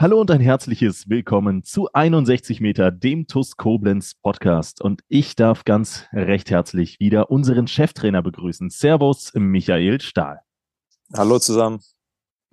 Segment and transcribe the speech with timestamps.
[0.00, 4.80] Hallo und ein herzliches Willkommen zu 61 Meter, dem TUS Koblenz Podcast.
[4.80, 8.70] Und ich darf ganz recht herzlich wieder unseren Cheftrainer begrüßen.
[8.70, 10.38] Servus, Michael Stahl.
[11.12, 11.80] Hallo zusammen.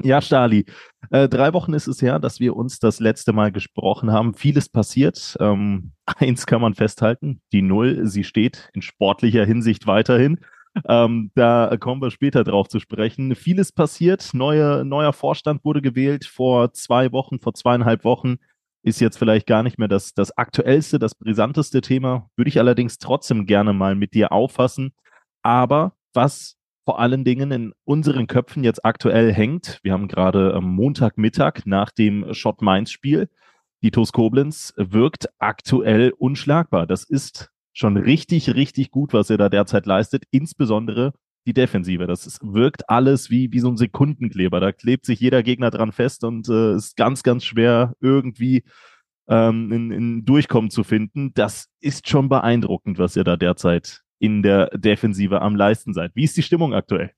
[0.01, 0.65] Ja, Stali,
[1.11, 4.33] äh, drei Wochen ist es her, dass wir uns das letzte Mal gesprochen haben.
[4.33, 5.37] Vieles passiert.
[5.39, 10.39] Ähm, eins kann man festhalten, die Null, sie steht in sportlicher Hinsicht weiterhin.
[10.87, 13.35] Ähm, da kommen wir später drauf zu sprechen.
[13.35, 14.31] Vieles passiert.
[14.33, 18.35] Neue, neuer Vorstand wurde gewählt vor zwei Wochen, vor zweieinhalb Wochen.
[18.83, 22.29] Ist jetzt vielleicht gar nicht mehr das, das aktuellste, das brisanteste Thema.
[22.35, 24.93] Würde ich allerdings trotzdem gerne mal mit dir auffassen.
[25.41, 30.65] Aber was vor allen Dingen in unseren Köpfen jetzt aktuell hängt, wir haben gerade am
[30.75, 33.27] Montagmittag nach dem Schott Mainz Spiel,
[33.81, 36.85] die TuS Koblenz wirkt aktuell unschlagbar.
[36.85, 41.13] Das ist schon richtig, richtig gut, was er da derzeit leistet, insbesondere
[41.45, 42.07] die Defensive.
[42.07, 44.59] Das ist, wirkt alles wie, wie so ein Sekundenkleber.
[44.59, 48.63] Da klebt sich jeder Gegner dran fest und äh, ist ganz, ganz schwer irgendwie
[49.27, 51.33] ähm, in, in Durchkommen zu finden.
[51.35, 56.11] Das ist schon beeindruckend, was ihr da derzeit in der Defensive am leisten seid.
[56.15, 57.11] Wie ist die Stimmung aktuell?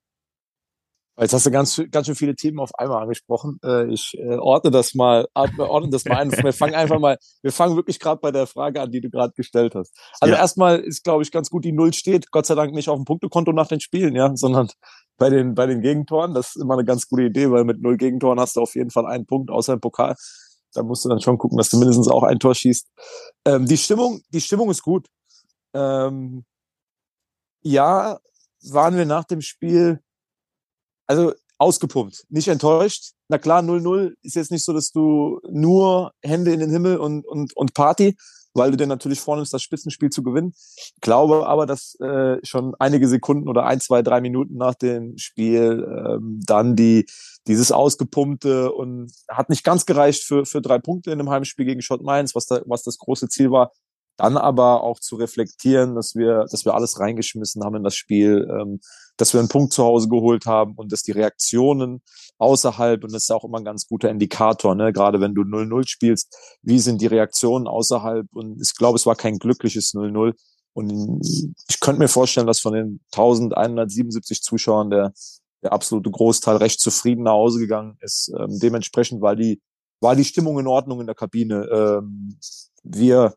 [1.19, 3.59] Jetzt hast du ganz, ganz schön viele Themen auf einmal angesprochen.
[3.63, 6.31] Äh, ich äh, ordne das mal, ordne das mal ein.
[6.31, 9.33] Wir fangen einfach mal, wir fangen wirklich gerade bei der Frage an, die du gerade
[9.33, 9.95] gestellt hast.
[10.19, 10.39] Also ja.
[10.39, 12.29] erstmal ist, glaube ich, ganz gut, die Null steht.
[12.29, 14.67] Gott sei Dank nicht auf dem Punktekonto nach den Spielen, ja, sondern
[15.17, 16.35] bei den, bei den Gegentoren.
[16.35, 18.91] Das ist immer eine ganz gute Idee, weil mit null Gegentoren hast du auf jeden
[18.91, 20.15] Fall einen Punkt, außer im Pokal.
[20.73, 22.87] Da musst du dann schon gucken, dass du mindestens auch ein Tor schießt.
[23.45, 25.07] Ähm, die Stimmung, die Stimmung ist gut.
[25.73, 26.45] Ähm,
[27.63, 28.19] ja,
[28.69, 30.01] waren wir nach dem Spiel
[31.07, 33.13] also ausgepumpt, nicht enttäuscht.
[33.29, 37.25] Na klar, 0-0 ist jetzt nicht so, dass du nur Hände in den Himmel und,
[37.25, 38.15] und, und Party,
[38.53, 40.53] weil du dir natürlich vornimmst, das Spitzenspiel zu gewinnen.
[41.01, 45.87] Glaube aber, dass äh, schon einige Sekunden oder ein, zwei, drei Minuten nach dem Spiel
[45.87, 47.05] ähm, dann die
[47.47, 51.81] dieses ausgepumpte und hat nicht ganz gereicht für, für drei Punkte in einem Heimspiel gegen
[51.81, 53.71] Schott Mainz, was, da, was das große Ziel war.
[54.17, 58.47] Dann aber auch zu reflektieren, dass wir, dass wir alles reingeschmissen haben in das Spiel,
[58.51, 58.79] ähm,
[59.15, 62.01] dass wir einen Punkt zu Hause geholt haben und dass die Reaktionen
[62.37, 65.87] außerhalb, und das ist auch immer ein ganz guter Indikator, ne, gerade wenn du 0-0
[65.87, 68.27] spielst, wie sind die Reaktionen außerhalb?
[68.33, 70.33] Und ich glaube, es war kein glückliches 0-0.
[70.73, 71.21] Und
[71.69, 75.11] ich könnte mir vorstellen, dass von den 1177 Zuschauern der,
[75.63, 78.31] der absolute Großteil recht zufrieden nach Hause gegangen ist.
[78.37, 79.59] Ähm, dementsprechend war die,
[80.01, 81.67] war die Stimmung in Ordnung in der Kabine.
[81.71, 82.37] Ähm,
[82.83, 83.33] wir,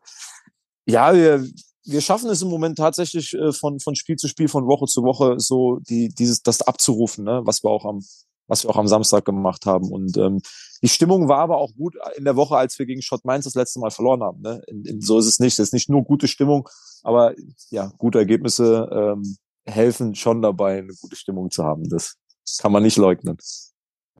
[0.91, 1.45] ja, wir,
[1.85, 5.03] wir schaffen es im Moment tatsächlich äh, von, von Spiel zu Spiel, von Woche zu
[5.03, 7.41] Woche, so die, dieses, das abzurufen, ne?
[7.45, 8.01] was wir auch am,
[8.47, 9.91] was wir auch am Samstag gemacht haben.
[9.91, 10.41] Und ähm,
[10.81, 13.55] die Stimmung war aber auch gut in der Woche, als wir gegen Schott Mainz das
[13.55, 14.41] letzte Mal verloren haben.
[14.41, 14.61] Ne?
[14.67, 15.53] In, in, so ist es nicht.
[15.53, 16.67] Es ist nicht nur gute Stimmung,
[17.03, 17.33] aber
[17.69, 21.87] ja, gute Ergebnisse ähm, helfen schon dabei, eine gute Stimmung zu haben.
[21.89, 22.17] Das
[22.59, 23.37] kann man nicht leugnen.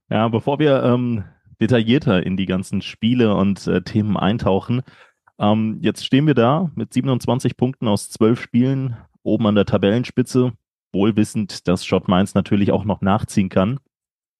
[0.09, 1.25] Ja, bevor wir ähm,
[1.59, 4.81] detaillierter in die ganzen Spiele und äh, Themen eintauchen,
[5.41, 10.53] ähm, jetzt stehen wir da mit 27 Punkten aus zwölf Spielen oben an der Tabellenspitze,
[10.93, 13.79] wohlwissend, dass Schott Mainz natürlich auch noch nachziehen kann.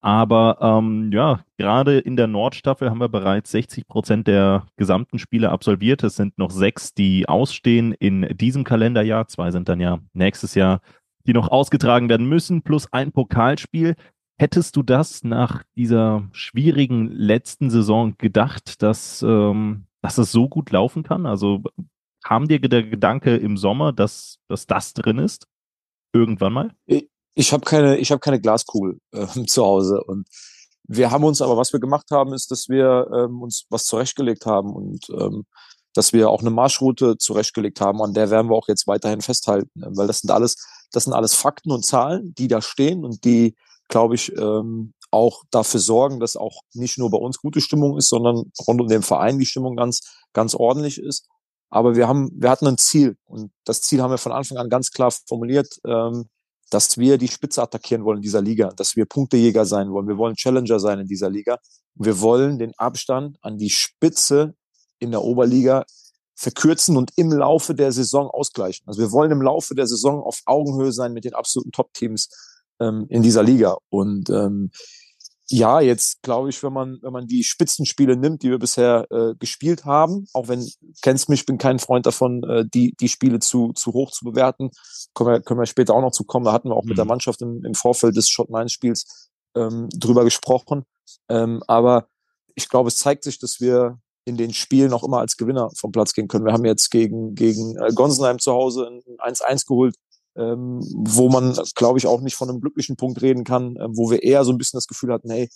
[0.00, 5.50] Aber ähm, ja, gerade in der Nordstaffel haben wir bereits 60 Prozent der gesamten Spiele
[5.50, 6.02] absolviert.
[6.02, 9.28] Es sind noch sechs, die ausstehen in diesem Kalenderjahr.
[9.28, 10.80] Zwei sind dann ja nächstes Jahr,
[11.26, 13.94] die noch ausgetragen werden müssen, plus ein Pokalspiel.
[14.38, 20.70] Hättest du das nach dieser schwierigen letzten Saison gedacht, dass ähm, dass es so gut
[20.70, 21.26] laufen kann?
[21.26, 21.62] Also
[22.22, 25.46] kam dir der Gedanke im Sommer, dass, dass das drin ist?
[26.12, 26.74] Irgendwann mal?
[26.86, 30.28] Ich, ich habe keine, ich habe keine Glaskugel äh, zu Hause und
[30.84, 34.46] wir haben uns aber, was wir gemacht haben, ist, dass wir ähm, uns was zurechtgelegt
[34.46, 35.46] haben und ähm,
[35.94, 39.70] dass wir auch eine Marschroute zurechtgelegt haben, an der werden wir auch jetzt weiterhin festhalten,
[39.78, 39.90] ne?
[39.94, 40.56] weil das sind alles,
[40.90, 43.54] das sind alles Fakten und Zahlen, die da stehen und die,
[43.88, 48.08] glaube ich, ähm, auch dafür sorgen, dass auch nicht nur bei uns gute Stimmung ist,
[48.08, 50.00] sondern rund um den Verein die Stimmung ganz,
[50.32, 51.28] ganz ordentlich ist.
[51.68, 54.68] Aber wir haben, wir hatten ein Ziel und das Ziel haben wir von Anfang an
[54.68, 56.28] ganz klar formuliert, ähm,
[56.70, 60.08] dass wir die Spitze attackieren wollen in dieser Liga, dass wir Punktejäger sein wollen.
[60.08, 61.58] Wir wollen Challenger sein in dieser Liga.
[61.94, 64.54] Wir wollen den Abstand an die Spitze
[64.98, 65.84] in der Oberliga
[66.34, 68.86] verkürzen und im Laufe der Saison ausgleichen.
[68.86, 72.28] Also wir wollen im Laufe der Saison auf Augenhöhe sein mit den absoluten Top-Teams
[72.80, 73.76] ähm, in dieser Liga.
[73.90, 74.70] Und ähm,
[75.52, 79.34] ja, jetzt glaube ich, wenn man, wenn man die Spitzenspiele nimmt, die wir bisher äh,
[79.38, 80.66] gespielt haben, auch wenn,
[81.02, 84.70] kennst mich, bin kein Freund davon, äh, die, die Spiele zu, zu hoch zu bewerten,
[85.14, 86.46] können wir, können wir später auch noch zu kommen.
[86.46, 86.88] Da hatten wir auch mhm.
[86.88, 87.10] mit der mhm.
[87.10, 90.84] Mannschaft im, im Vorfeld des Shot 9 Spiels ähm, drüber gesprochen.
[91.28, 92.08] Ähm, aber
[92.54, 95.92] ich glaube, es zeigt sich, dass wir in den Spielen auch immer als Gewinner vom
[95.92, 96.46] Platz gehen können.
[96.46, 98.88] Wir haben jetzt gegen, gegen äh, Gonsenheim zu Hause
[99.18, 99.96] ein 1-1 geholt,
[100.36, 104.10] ähm, wo man, glaube ich, auch nicht von einem glücklichen Punkt reden kann, äh, wo
[104.10, 105.48] wir eher so ein bisschen das Gefühl hatten, hey,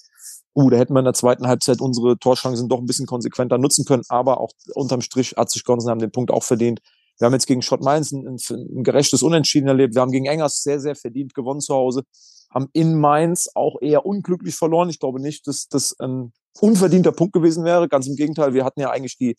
[0.54, 3.84] uh, da hätten wir in der zweiten Halbzeit unsere Torchancen doch ein bisschen konsequenter nutzen
[3.84, 6.80] können, aber auch unterm Strich hat sich Gonsenheim den Punkt auch verdient.
[7.18, 9.94] Wir haben jetzt gegen Schott Mainz ein, ein, ein gerechtes Unentschieden erlebt.
[9.94, 12.02] Wir haben gegen Engers sehr, sehr verdient gewonnen zu Hause.
[12.50, 14.90] Haben in Mainz auch eher unglücklich verloren.
[14.90, 17.88] Ich glaube nicht, dass das ein unverdienter Punkt gewesen wäre.
[17.88, 19.36] Ganz im Gegenteil, wir hatten ja eigentlich die,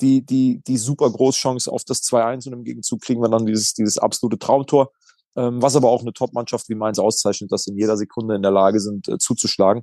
[0.00, 3.74] die, die, die super Großchance auf das 2-1 und im Gegenzug kriegen wir dann dieses,
[3.74, 4.92] dieses absolute Traumtor,
[5.36, 8.42] ähm, was aber auch eine Top-Mannschaft wie Mainz auszeichnet, dass sie in jeder Sekunde in
[8.42, 9.82] der Lage sind, äh, zuzuschlagen.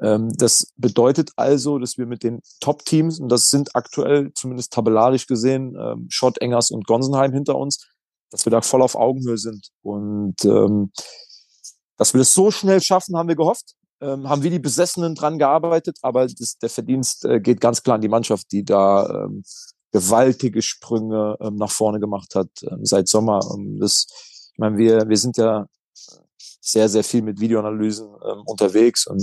[0.00, 5.26] Ähm, das bedeutet also, dass wir mit den Top-Teams, und das sind aktuell zumindest tabellarisch
[5.26, 7.86] gesehen, ähm, Schott, Engers und Gonsenheim hinter uns,
[8.30, 9.68] dass wir da voll auf Augenhöhe sind.
[9.82, 10.92] Und ähm,
[11.96, 15.38] dass wir das so schnell schaffen, haben wir gehofft ähm, haben wir die Besessenen dran
[15.38, 19.42] gearbeitet, aber das, der Verdienst äh, geht ganz klar an die Mannschaft, die da ähm,
[19.92, 23.40] gewaltige Sprünge ähm, nach vorne gemacht hat ähm, seit Sommer.
[23.54, 24.06] Ähm, das,
[24.52, 25.66] ich meine, wir, wir sind ja
[26.60, 29.22] sehr, sehr viel mit Videoanalysen ähm, unterwegs und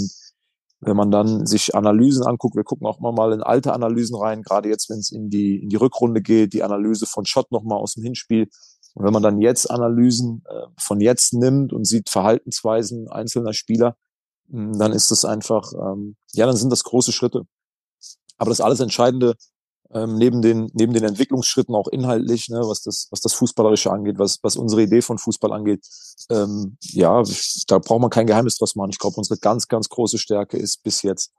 [0.86, 4.42] wenn man dann sich Analysen anguckt, wir gucken auch immer mal in alte Analysen rein,
[4.42, 7.80] gerade jetzt, wenn es in die, in die Rückrunde geht, die Analyse von Schott nochmal
[7.80, 8.50] aus dem Hinspiel.
[8.94, 13.96] Und wenn man dann jetzt Analysen äh, von jetzt nimmt und sieht Verhaltensweisen einzelner Spieler,
[14.48, 17.44] dann ist es einfach, ähm, ja, dann sind das große Schritte.
[18.38, 19.36] Aber das alles Entscheidende,
[19.94, 24.18] ähm, neben den, neben den Entwicklungsschritten auch inhaltlich, ne, was das, was das Fußballerische angeht,
[24.18, 25.86] was, was unsere Idee von Fußball angeht,
[26.30, 27.24] ähm, ja,
[27.68, 28.90] da braucht man kein Geheimnis draus machen.
[28.92, 31.32] Ich glaube, unsere ganz, ganz große Stärke ist bis jetzt,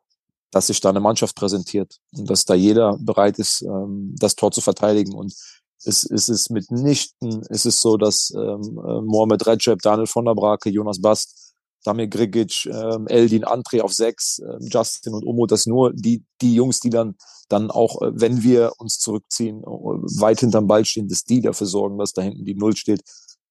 [0.51, 4.53] dass sich da eine Mannschaft präsentiert und dass da jeder bereit ist, ähm, das Tor
[4.53, 5.15] zu verteidigen.
[5.15, 5.35] Und
[5.85, 10.35] es, es ist mitnichten, es ist so, dass ähm, äh, Mohamed Recep, Daniel von der
[10.35, 11.44] Brake, Jonas Bast,
[11.85, 16.55] Damir Grigic, ähm, Eldin, André auf sechs, äh, Justin und Omo, das nur die, die
[16.55, 17.15] Jungs, die dann,
[17.49, 21.67] dann auch, äh, wenn wir uns zurückziehen, äh, weit hinterm Ball stehen, dass die dafür
[21.67, 23.03] sorgen, dass da hinten die Null steht.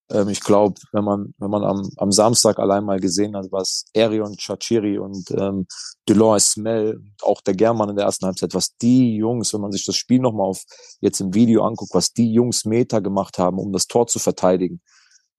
[0.09, 3.85] Ähm, ich glaube, wenn man, wenn man am, am Samstag allein mal gesehen hat, was
[3.93, 5.67] Erion Chachiri und ähm,
[6.09, 9.85] Delors Smell, auch der German in der ersten Halbzeit, was die Jungs, wenn man sich
[9.85, 10.63] das Spiel nochmal auf
[11.01, 14.81] jetzt im Video anguckt, was die Jungs Meter gemacht haben, um das Tor zu verteidigen,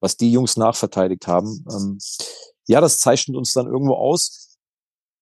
[0.00, 1.99] was die Jungs nachverteidigt haben, ähm,
[2.66, 4.56] ja, das zeichnet uns dann irgendwo aus.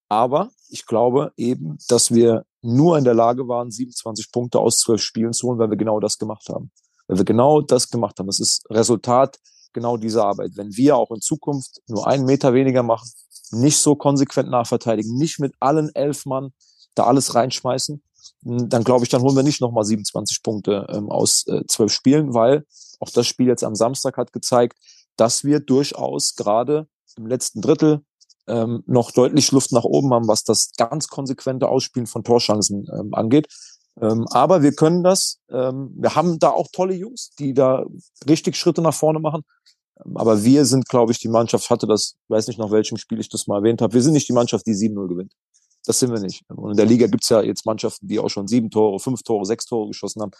[0.09, 5.01] Aber ich glaube eben, dass wir nur in der Lage waren, 27 Punkte aus zwölf
[5.03, 6.71] Spielen zu holen, weil wir genau das gemacht haben.
[7.09, 8.27] Weil wir genau das gemacht haben.
[8.27, 9.39] Das ist Resultat
[9.73, 10.53] genau dieser Arbeit.
[10.55, 13.11] Wenn wir auch in Zukunft nur einen Meter weniger machen,
[13.53, 16.53] nicht so konsequent nachverteidigen, nicht mit allen elf Mann
[16.95, 18.03] da alles reinschmeißen,
[18.43, 22.35] dann glaube ich, dann holen wir nicht nochmal 27 Punkte ähm, aus äh, zwölf Spielen,
[22.35, 22.67] weil
[23.01, 24.79] auch das Spiel jetzt am Samstag hat gezeigt,
[25.17, 26.87] dass wir durchaus gerade
[27.17, 28.03] im letzten Drittel
[28.47, 33.15] ähm, noch deutlich Luft nach oben haben, was das ganz konsequente Ausspielen von Torchancen ähm,
[33.15, 33.49] angeht.
[34.01, 35.39] Ähm, aber wir können das.
[35.51, 37.85] Ähm, wir haben da auch tolle Jungs, die da
[38.27, 39.43] richtig Schritte nach vorne machen.
[40.05, 43.21] Ähm, aber wir sind, glaube ich, die Mannschaft, hatte das, weiß nicht nach welchem Spiel
[43.21, 45.33] ich das mal erwähnt habe, wir sind nicht die Mannschaft, die 7-0 gewinnt.
[45.85, 46.43] Das sind wir nicht.
[46.49, 49.45] Und in der Liga gibt's ja jetzt Mannschaften, die auch schon sieben Tore, fünf Tore,
[49.45, 50.33] sechs Tore geschossen haben.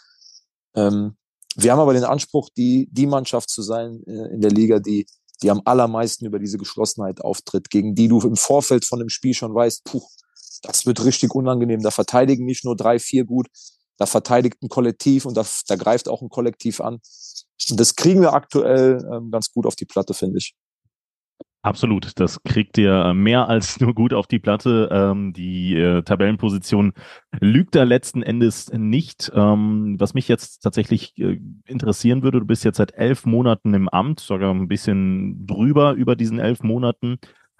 [0.75, 1.17] Ähm,
[1.55, 5.05] wir haben aber den Anspruch, die, die Mannschaft zu sein äh, in der Liga, die
[5.43, 9.33] die am allermeisten über diese Geschlossenheit auftritt, gegen die du im Vorfeld von dem Spiel
[9.33, 10.01] schon weißt, puh,
[10.63, 11.81] das wird richtig unangenehm.
[11.81, 13.47] Da verteidigen nicht nur drei, vier gut,
[13.97, 16.99] da verteidigt ein Kollektiv und da, da greift auch ein Kollektiv an.
[17.69, 20.55] Und das kriegen wir aktuell ähm, ganz gut auf die Platte, finde ich.
[21.65, 24.89] Absolut, das kriegt ihr mehr als nur gut auf die Platte.
[24.91, 26.91] Ähm, die äh, Tabellenposition
[27.39, 29.31] lügt da letzten Endes nicht.
[29.33, 33.87] Ähm, was mich jetzt tatsächlich äh, interessieren würde, du bist jetzt seit elf Monaten im
[33.87, 37.17] Amt, sogar ein bisschen drüber über diesen elf Monaten.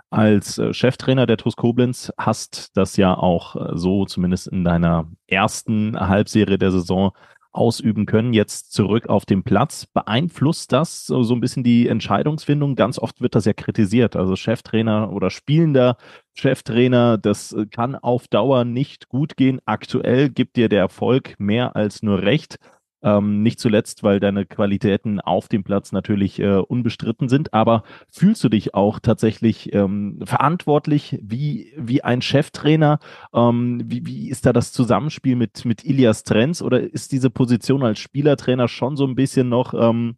[0.10, 5.10] Als äh, Cheftrainer der TuS Koblenz hast das ja auch äh, so zumindest in deiner
[5.28, 7.14] ersten Halbserie der Saison
[7.54, 9.86] ausüben können, jetzt zurück auf den Platz.
[9.86, 12.76] Beeinflusst das so, so ein bisschen die Entscheidungsfindung?
[12.76, 14.16] Ganz oft wird das ja kritisiert.
[14.16, 15.98] Also Cheftrainer oder spielender
[16.34, 19.60] Cheftrainer, das kann auf Dauer nicht gut gehen.
[19.66, 22.58] Aktuell gibt dir der Erfolg mehr als nur recht.
[23.04, 27.54] Ähm, nicht zuletzt, weil deine Qualitäten auf dem Platz natürlich äh, unbestritten sind.
[27.54, 33.00] Aber fühlst du dich auch tatsächlich ähm, verantwortlich wie, wie ein Cheftrainer?
[33.34, 36.62] Ähm, wie, wie ist da das Zusammenspiel mit, mit Ilias Trenz?
[36.62, 40.16] Oder ist diese Position als Spielertrainer schon so ein bisschen noch ähm,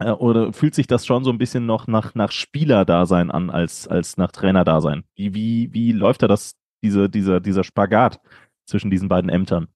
[0.00, 3.88] Äh, oder fühlt sich das schon so ein bisschen noch nach, nach Spielerdasein an, als,
[3.88, 5.04] als nach Trainerdasein?
[5.16, 8.20] Wie, wie, wie läuft da das, diese, dieser, dieser Spagat
[8.66, 9.68] zwischen diesen beiden Ämtern?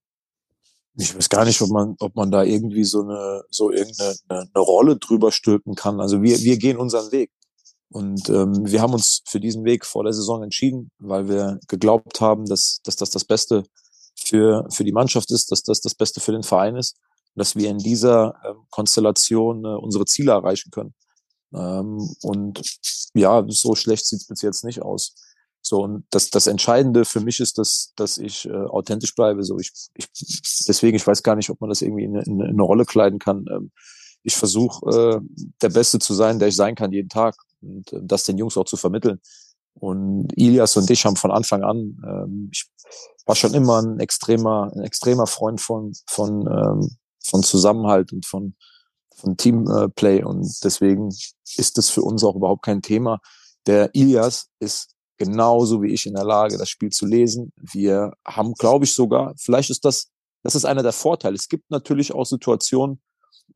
[0.98, 4.48] Ich weiß gar nicht, ob man, ob man da irgendwie so eine, so irgendeine eine,
[4.56, 6.00] Rolle drüber stülpen kann.
[6.00, 7.30] Also wir, wir gehen unseren Weg.
[7.90, 12.20] Und ähm, wir haben uns für diesen Weg vor der Saison entschieden, weil wir geglaubt
[12.20, 13.64] haben, dass, dass das das Beste
[14.16, 16.96] für, für die Mannschaft ist, dass das das Beste für den Verein ist,
[17.34, 20.94] dass wir in dieser ähm, Konstellation äh, unsere Ziele erreichen können.
[21.54, 22.62] Ähm, und
[23.14, 25.14] ja, so schlecht sieht es bis jetzt nicht aus.
[25.68, 29.42] So, und das, das Entscheidende für mich ist, dass, dass ich äh, authentisch bleibe.
[29.42, 30.06] So, ich, ich,
[30.68, 33.18] deswegen, ich weiß gar nicht, ob man das irgendwie in, in, in eine Rolle kleiden
[33.18, 33.46] kann.
[33.50, 33.72] Ähm,
[34.22, 35.20] ich versuche, äh,
[35.60, 37.34] der Beste zu sein, der ich sein kann, jeden Tag.
[37.62, 39.20] Und äh, das den Jungs auch zu vermitteln.
[39.74, 42.66] Und Ilias und ich haben von Anfang an, ähm, ich
[43.26, 48.54] war schon immer ein extremer, ein extremer Freund von, von, ähm, von Zusammenhalt und von,
[49.16, 50.22] von Teamplay.
[50.22, 51.08] Und deswegen
[51.56, 53.18] ist das für uns auch überhaupt kein Thema.
[53.66, 57.52] Der Ilias ist genauso wie ich in der Lage, das Spiel zu lesen.
[57.56, 60.08] Wir haben, glaube ich, sogar, vielleicht ist das,
[60.42, 61.34] das ist einer der Vorteile.
[61.34, 63.00] Es gibt natürlich auch Situationen,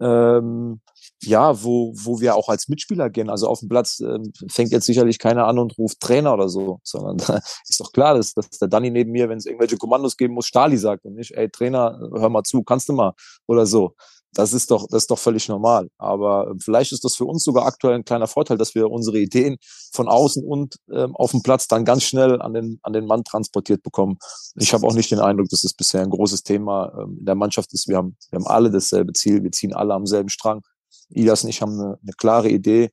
[0.01, 0.81] ähm,
[1.23, 3.29] ja, wo, wo wir auch als Mitspieler gehen.
[3.29, 6.81] Also auf dem Platz ähm, fängt jetzt sicherlich keiner an und ruft Trainer oder so,
[6.83, 10.17] sondern da ist doch klar, dass, dass der Danny neben mir, wenn es irgendwelche Kommandos
[10.17, 13.13] geben muss, Stali sagt und nicht, ey Trainer, hör mal zu, kannst du mal
[13.47, 13.95] oder so.
[14.33, 15.89] Das ist doch, das ist doch völlig normal.
[15.99, 19.19] Aber ähm, vielleicht ist das für uns sogar aktuell ein kleiner Vorteil, dass wir unsere
[19.19, 19.57] Ideen
[19.93, 23.25] von außen und ähm, auf dem Platz dann ganz schnell an den, an den Mann
[23.25, 24.19] transportiert bekommen.
[24.55, 27.35] Ich habe auch nicht den Eindruck, dass es bisher ein großes Thema ähm, in der
[27.35, 27.89] Mannschaft ist.
[27.89, 29.43] Wir haben, wir haben alle dasselbe Ziel.
[29.43, 30.63] Wir ziehen alle am selben Strang.
[31.09, 32.91] Ilias und ich haben eine, eine klare Idee,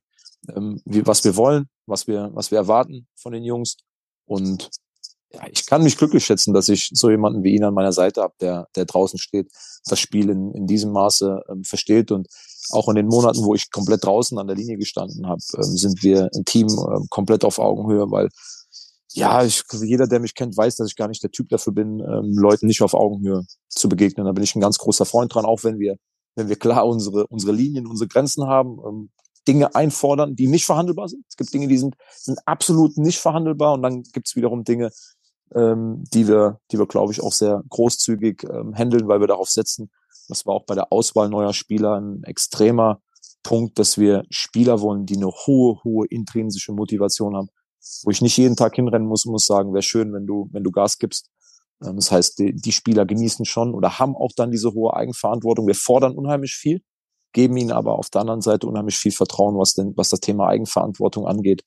[0.54, 3.76] ähm, wie, was wir wollen, was wir, was wir erwarten von den Jungs.
[4.26, 4.70] Und
[5.30, 8.22] ja, ich kann mich glücklich schätzen, dass ich so jemanden wie ihn an meiner Seite
[8.22, 9.50] habe, der, der draußen steht,
[9.86, 12.10] das Spiel in, in diesem Maße ähm, versteht.
[12.10, 12.28] Und
[12.70, 16.02] auch in den Monaten, wo ich komplett draußen an der Linie gestanden habe, ähm, sind
[16.02, 18.28] wir ein Team ähm, komplett auf Augenhöhe, weil
[19.12, 22.00] ja, ich, jeder, der mich kennt, weiß, dass ich gar nicht der Typ dafür bin,
[22.00, 24.26] ähm, Leuten nicht auf Augenhöhe zu begegnen.
[24.26, 25.96] Da bin ich ein ganz großer Freund dran, auch wenn wir,
[26.36, 29.10] wenn wir klar unsere, unsere Linien, unsere Grenzen haben, ähm,
[29.46, 31.24] Dinge einfordern, die nicht verhandelbar sind.
[31.26, 34.90] Es gibt Dinge, die sind, sind absolut nicht verhandelbar und dann gibt es wiederum Dinge,
[35.54, 39.48] ähm, die wir, die wir, glaube ich, auch sehr großzügig ähm, handeln, weil wir darauf
[39.48, 39.90] setzen.
[40.28, 43.00] Das war auch bei der Auswahl neuer Spieler ein extremer
[43.42, 47.48] Punkt, dass wir Spieler wollen, die eine hohe, hohe intrinsische Motivation haben,
[48.02, 50.70] wo ich nicht jeden Tag hinrennen muss, muss sagen, wäre schön, wenn du, wenn du
[50.70, 51.30] Gas gibst.
[51.82, 55.66] Ähm, das heißt, die, die Spieler genießen schon oder haben auch dann diese hohe Eigenverantwortung.
[55.66, 56.82] Wir fordern unheimlich viel,
[57.32, 60.48] geben ihnen aber auf der anderen Seite unheimlich viel Vertrauen, was denn, was das Thema
[60.48, 61.62] Eigenverantwortung angeht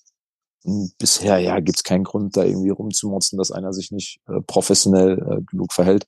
[0.63, 5.41] bisher ja gibt's keinen Grund, da irgendwie rumzumotzen, dass einer sich nicht äh, professionell äh,
[5.49, 6.07] genug verhält.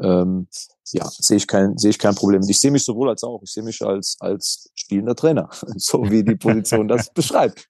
[0.00, 0.46] Ähm,
[0.92, 2.40] ja, sehe ich kein sehe ich kein Problem.
[2.48, 3.42] Ich sehe mich sowohl als auch.
[3.42, 7.68] Ich sehe mich als als spielender Trainer, so wie die Position das beschreibt.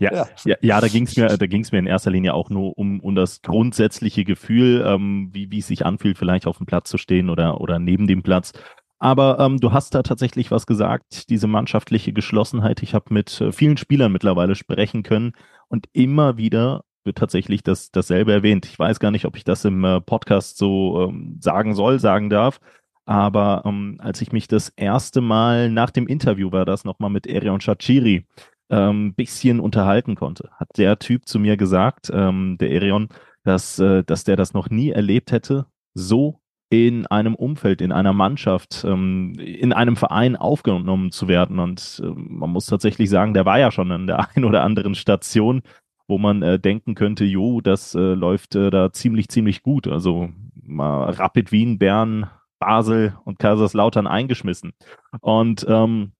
[0.00, 2.76] Ja, ja, ja, ja da ging's mir da ging's mir in erster Linie auch nur
[2.76, 6.90] um um das grundsätzliche Gefühl, ähm, wie wie es sich anfühlt, vielleicht auf dem Platz
[6.90, 8.52] zu stehen oder oder neben dem Platz.
[9.00, 12.82] Aber ähm, du hast da tatsächlich was gesagt, diese mannschaftliche Geschlossenheit.
[12.82, 15.32] Ich habe mit äh, vielen Spielern mittlerweile sprechen können
[15.68, 18.66] und immer wieder wird tatsächlich das, dasselbe erwähnt.
[18.66, 22.28] Ich weiß gar nicht, ob ich das im äh, Podcast so ähm, sagen soll, sagen
[22.28, 22.60] darf.
[23.06, 27.26] Aber ähm, als ich mich das erste Mal nach dem Interview war das nochmal mit
[27.26, 28.26] Erion Shachiri
[28.68, 33.08] ähm, bisschen unterhalten konnte, hat der Typ zu mir gesagt, ähm, der Erion,
[33.44, 36.39] dass, äh, dass der das noch nie erlebt hätte, so
[36.70, 41.58] in einem Umfeld, in einer Mannschaft, ähm, in einem Verein aufgenommen zu werden.
[41.58, 44.94] Und äh, man muss tatsächlich sagen, der war ja schon an der einen oder anderen
[44.94, 45.62] Station,
[46.06, 49.88] wo man äh, denken könnte, jo, das äh, läuft äh, da ziemlich, ziemlich gut.
[49.88, 50.30] Also
[50.62, 54.72] mal Rapid Wien, Bern, Basel und Kaiserslautern eingeschmissen.
[55.20, 56.12] Und ähm,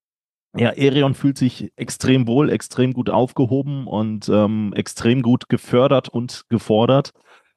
[0.56, 6.46] ja, Erion fühlt sich extrem wohl, extrem gut aufgehoben und ähm, extrem gut gefördert und
[6.48, 7.12] gefordert.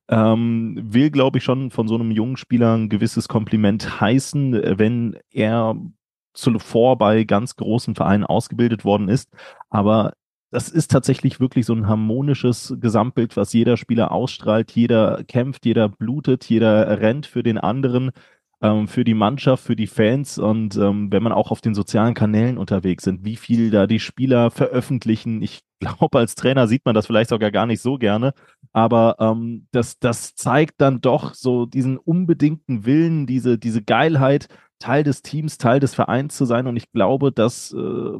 [0.10, 5.18] Ähm, will, glaube ich, schon von so einem jungen Spieler ein gewisses Kompliment heißen, wenn
[5.32, 5.76] er
[6.34, 9.30] zuvor bei ganz großen Vereinen ausgebildet worden ist.
[9.70, 10.14] Aber
[10.54, 14.72] das ist tatsächlich wirklich so ein harmonisches Gesamtbild, was jeder Spieler ausstrahlt.
[14.72, 18.12] Jeder kämpft, jeder blutet, jeder rennt für den anderen,
[18.62, 20.38] ähm, für die Mannschaft, für die Fans.
[20.38, 24.00] Und ähm, wenn man auch auf den sozialen Kanälen unterwegs sind, wie viel da die
[24.00, 25.42] Spieler veröffentlichen.
[25.42, 28.34] Ich glaube, als Trainer sieht man das vielleicht sogar gar nicht so gerne.
[28.72, 34.48] Aber ähm, das, das zeigt dann doch so diesen unbedingten Willen, diese, diese Geilheit,
[34.80, 36.68] Teil des Teams, Teil des Vereins zu sein.
[36.68, 38.20] Und ich glaube, dass äh,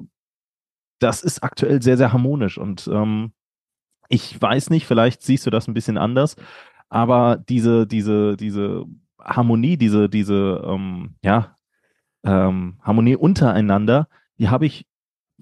[1.00, 2.58] das ist aktuell sehr, sehr harmonisch.
[2.58, 3.34] Und ähm,
[4.10, 6.36] ich weiß nicht, vielleicht siehst du das ein bisschen anders,
[6.90, 8.86] aber diese, diese, diese
[9.20, 11.58] Harmonie, diese, diese, ähm, ja,
[12.24, 14.86] ähm, Harmonie untereinander, die habe ich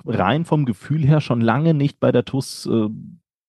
[0.06, 2.90] rein vom Gefühl her schon lange nicht bei der TUS äh,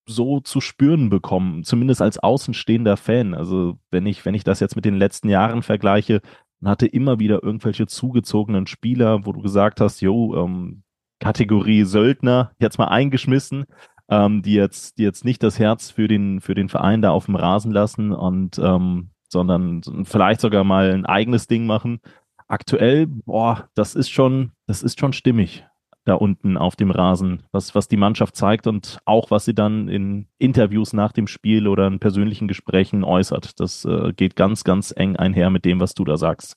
[0.07, 3.35] so zu spüren bekommen, zumindest als außenstehender Fan.
[3.35, 6.21] Also wenn ich, wenn ich das jetzt mit den letzten Jahren vergleiche,
[6.61, 10.83] man hatte immer wieder irgendwelche zugezogenen Spieler, wo du gesagt hast, jo, ähm,
[11.21, 13.65] Kategorie Söldner, jetzt mal eingeschmissen,
[14.09, 17.27] ähm, die jetzt, die jetzt nicht das Herz für den, für den Verein da auf
[17.27, 22.01] dem Rasen lassen und ähm, sondern vielleicht sogar mal ein eigenes Ding machen.
[22.49, 25.65] Aktuell, boah, das ist schon, das ist schon stimmig
[26.05, 29.89] da unten auf dem Rasen, was, was die Mannschaft zeigt und auch was sie dann
[29.89, 33.61] in Interviews nach dem Spiel oder in persönlichen Gesprächen äußert.
[33.61, 36.57] Das äh, geht ganz, ganz eng einher mit dem, was du da sagst.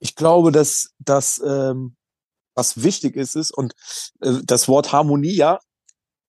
[0.00, 1.96] Ich glaube, dass das, ähm,
[2.54, 3.72] was wichtig ist, ist, und
[4.20, 5.58] äh, das Wort Harmonie, ja,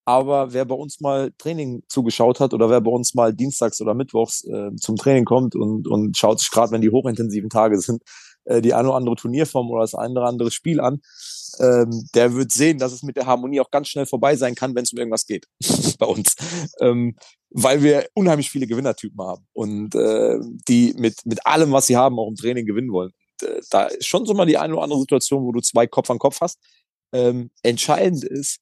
[0.05, 3.93] aber wer bei uns mal Training zugeschaut hat oder wer bei uns mal dienstags oder
[3.93, 8.03] mittwochs äh, zum Training kommt und, und schaut sich gerade, wenn die hochintensiven Tage sind,
[8.45, 11.01] äh, die eine oder andere Turnierform oder das eine oder andere Spiel an,
[11.59, 14.75] ähm, der wird sehen, dass es mit der Harmonie auch ganz schnell vorbei sein kann,
[14.75, 15.47] wenn es um irgendwas geht
[15.99, 16.35] bei uns.
[16.79, 17.15] Ähm,
[17.49, 22.17] weil wir unheimlich viele Gewinnertypen haben und äh, die mit, mit allem, was sie haben,
[22.17, 23.11] auch im Training gewinnen wollen.
[23.41, 25.85] Und, äh, da ist schon so mal die eine oder andere Situation, wo du zwei
[25.85, 26.59] Kopf an Kopf hast.
[27.11, 28.59] Ähm, entscheidend ist,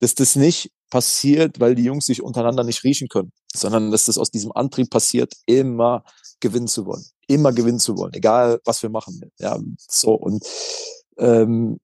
[0.00, 4.16] dass das nicht passiert, weil die Jungs sich untereinander nicht riechen können, sondern dass das
[4.16, 6.04] aus diesem Antrieb passiert, immer
[6.38, 9.20] gewinnen zu wollen, immer gewinnen zu wollen, egal was wir machen.
[9.40, 10.44] Ja, so und
[11.18, 11.80] ähm,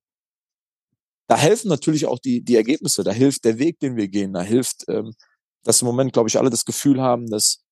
[1.26, 4.43] da helfen natürlich auch die, die Ergebnisse, da hilft der Weg, den wir gehen, da
[4.43, 5.12] hilft, ähm,
[5.64, 7.64] dass im Moment, glaube ich, alle das Gefühl haben, dass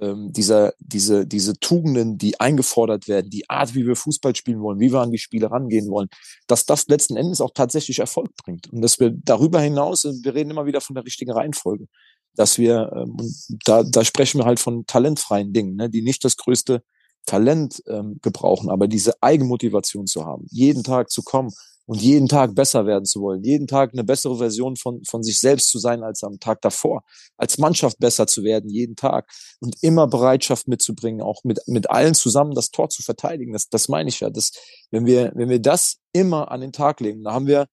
[0.00, 4.80] ähm, dieser, diese, diese Tugenden, die eingefordert werden, die Art, wie wir Fußball spielen wollen,
[4.80, 6.08] wie wir an die Spiele rangehen wollen,
[6.46, 8.72] dass das letzten Endes auch tatsächlich Erfolg bringt.
[8.72, 11.86] Und dass wir darüber hinaus, wir reden immer wieder von der richtigen Reihenfolge,
[12.34, 13.16] dass wir, ähm,
[13.64, 16.82] da, da sprechen wir halt von talentfreien Dingen, ne, die nicht das größte
[17.26, 21.50] Talent ähm, gebrauchen, aber diese Eigenmotivation zu haben, jeden Tag zu kommen
[21.88, 25.40] und jeden Tag besser werden zu wollen, jeden Tag eine bessere Version von, von sich
[25.40, 27.02] selbst zu sein als am Tag davor,
[27.38, 29.26] als Mannschaft besser zu werden, jeden Tag
[29.60, 33.54] und immer Bereitschaft mitzubringen, auch mit, mit allen zusammen das Tor zu verteidigen.
[33.54, 34.28] Das, das meine ich ja.
[34.28, 34.52] Das,
[34.90, 37.68] wenn wir, wenn wir das immer an den Tag legen, da haben wir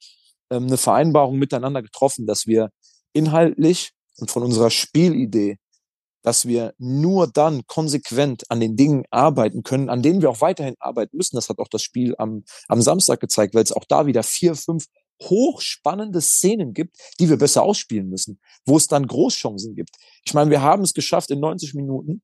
[0.50, 2.70] ähm, eine Vereinbarung miteinander getroffen, dass wir
[3.12, 5.58] inhaltlich und von unserer Spielidee
[6.26, 10.76] dass wir nur dann konsequent an den Dingen arbeiten können, an denen wir auch weiterhin
[10.80, 11.36] arbeiten müssen.
[11.36, 14.56] Das hat auch das Spiel am, am Samstag gezeigt, weil es auch da wieder vier,
[14.56, 14.86] fünf
[15.22, 19.98] hochspannende Szenen gibt, die wir besser ausspielen müssen, wo es dann Großchancen gibt.
[20.26, 22.24] Ich meine, wir haben es geschafft, in 90 Minuten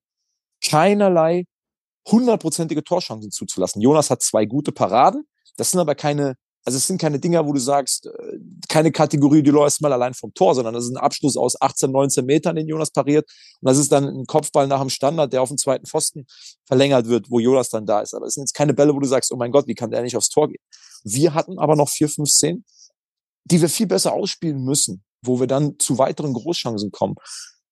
[0.60, 1.44] keinerlei
[2.10, 3.80] hundertprozentige Torchancen zuzulassen.
[3.80, 5.28] Jonas hat zwei gute Paraden.
[5.56, 9.42] Das sind aber keine also es sind keine Dinger, wo du sagst, äh, keine Kategorie,
[9.42, 12.56] die läuft mal allein vom Tor, sondern das ist ein Abschluss aus 18, 19 Metern,
[12.56, 13.28] den Jonas pariert.
[13.60, 16.26] Und das ist dann ein Kopfball nach dem Standard, der auf dem zweiten Pfosten
[16.66, 18.14] verlängert wird, wo Jonas dann da ist.
[18.14, 20.02] Aber es sind jetzt keine Bälle, wo du sagst, oh mein Gott, wie kann der
[20.02, 20.62] nicht aufs Tor gehen?
[21.04, 22.64] Wir hatten aber noch vier, fünf Szenen,
[23.44, 27.16] die wir viel besser ausspielen müssen, wo wir dann zu weiteren Großchancen kommen.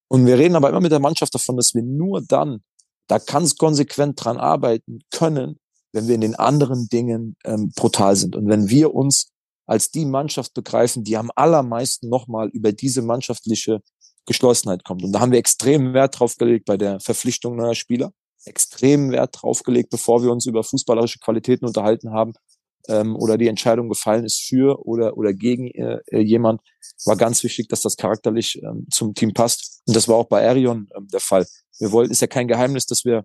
[0.09, 2.65] Und wir reden aber immer mit der Mannschaft davon, dass wir nur dann
[3.07, 5.61] da ganz konsequent dran arbeiten können,
[5.93, 8.37] wenn wir in den anderen Dingen ähm, brutal sind.
[8.37, 9.31] Und wenn wir uns
[9.67, 13.81] als die Mannschaft begreifen, die am allermeisten nochmal über diese mannschaftliche
[14.27, 15.05] Geschlossenheit kommt.
[15.05, 18.13] Und da haben wir extrem Wert drauf gelegt bei der Verpflichtung neuer Spieler,
[18.45, 22.33] extrem Wert drauf gelegt, bevor wir uns über fußballerische Qualitäten unterhalten haben
[22.89, 26.61] ähm, oder die Entscheidung gefallen ist für oder, oder gegen äh, äh jemand,
[27.05, 29.83] war ganz wichtig, dass das charakterlich ähm, zum Team passt.
[29.87, 31.47] Und das war auch bei Arion ähm, der Fall.
[31.79, 33.25] Wir wollten, ist ja kein Geheimnis, dass wir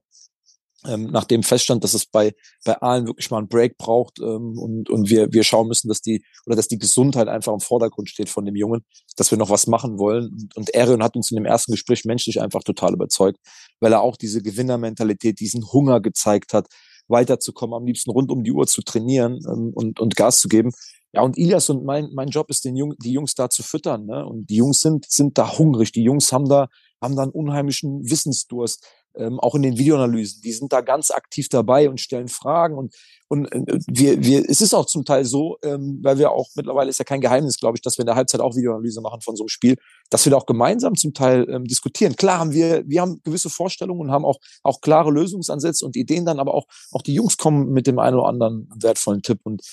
[0.88, 4.89] ähm, nachdem feststand, dass es bei, bei allen wirklich mal einen Break braucht ähm, und,
[4.89, 8.30] und wir, wir schauen müssen, dass die, oder dass die Gesundheit einfach im Vordergrund steht
[8.30, 10.30] von dem Jungen, dass wir noch was machen wollen.
[10.32, 13.39] Und, und Arion hat uns in dem ersten Gespräch menschlich einfach total überzeugt,
[13.80, 16.67] weil er auch diese Gewinnermentalität, diesen Hunger gezeigt hat,
[17.08, 20.71] weiterzukommen, am liebsten rund um die Uhr zu trainieren ähm, und, und Gas zu geben.
[21.13, 24.06] Ja, und Ilias und mein, mein Job ist, den Jung, die Jungs da zu füttern.
[24.06, 24.26] Ne?
[24.26, 25.93] Und die Jungs sind, sind da hungrig.
[25.93, 26.67] Die Jungs haben da,
[27.02, 28.86] haben da einen unheimlichen Wissensdurst
[29.17, 30.41] ähm, auch in den Videoanalysen.
[30.41, 32.93] Die sind da ganz aktiv dabei und stellen Fragen und
[33.28, 36.89] und äh, wir, wir, es ist auch zum Teil so, ähm, weil wir auch mittlerweile
[36.89, 39.36] ist ja kein Geheimnis, glaube ich, dass wir in der Halbzeit auch Videoanalyse machen von
[39.36, 39.78] so einem Spiel,
[40.10, 42.15] dass wir da auch gemeinsam zum Teil ähm, diskutieren.
[42.15, 46.25] Klar haben wir, wir haben gewisse Vorstellungen und haben auch auch klare Lösungsansätze und Ideen
[46.25, 49.63] dann, aber auch auch die Jungs kommen mit dem einen oder anderen wertvollen Tipp und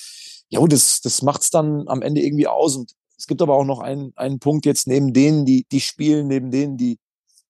[0.48, 3.80] ja, das das macht's dann am Ende irgendwie aus und es gibt aber auch noch
[3.80, 6.98] einen einen Punkt jetzt neben denen, die die spielen, neben denen, die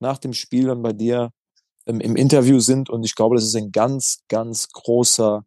[0.00, 1.30] nach dem Spiel dann bei dir
[1.86, 2.90] ähm, im Interview sind.
[2.90, 5.44] Und ich glaube, das ist ein ganz, ganz großer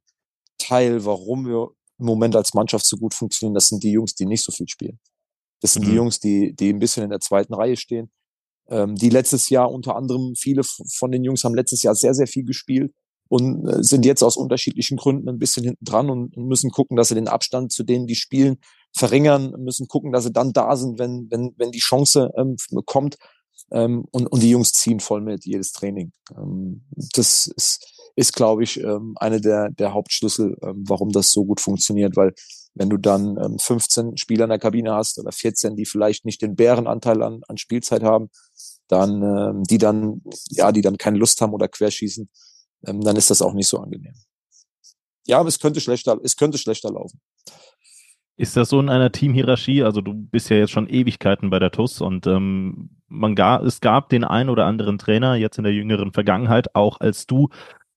[0.58, 3.54] Teil, warum wir im Moment als Mannschaft so gut funktionieren.
[3.54, 5.00] Das sind die Jungs, die nicht so viel spielen.
[5.62, 5.90] Das sind mhm.
[5.90, 8.12] die Jungs, die, die ein bisschen in der zweiten Reihe stehen.
[8.68, 12.28] Ähm, die letztes Jahr unter anderem, viele von den Jungs haben letztes Jahr sehr, sehr
[12.28, 12.94] viel gespielt
[13.28, 16.98] und äh, sind jetzt aus unterschiedlichen Gründen ein bisschen hinten dran und, und müssen gucken,
[16.98, 18.58] dass sie den Abstand zu denen, die spielen,
[18.96, 23.18] verringern, müssen gucken, dass sie dann da sind, wenn, wenn, wenn die Chance ähm, kommt.
[23.72, 26.12] Ähm, und, und die Jungs ziehen voll mit jedes Training.
[26.38, 31.46] Ähm, das ist, ist glaube ich, ähm, eine der, der Hauptschlüssel, ähm, warum das so
[31.46, 32.34] gut funktioniert, weil
[32.76, 36.42] wenn du dann ähm, 15 Spieler in der Kabine hast oder 14, die vielleicht nicht
[36.42, 38.30] den Bärenanteil an, an Spielzeit haben,
[38.88, 42.30] dann ähm, die dann ja, die dann keine Lust haben oder querschießen,
[42.86, 44.14] ähm, dann ist das auch nicht so angenehm.
[45.26, 47.20] Ja, aber es könnte schlechter, es könnte schlechter laufen.
[48.38, 49.84] Ist das so in einer Teamhierarchie?
[49.84, 53.80] Also du bist ja jetzt schon Ewigkeiten bei der TUS und ähm, man gab, es
[53.80, 57.50] gab den ein oder anderen Trainer jetzt in der jüngeren Vergangenheit, auch als du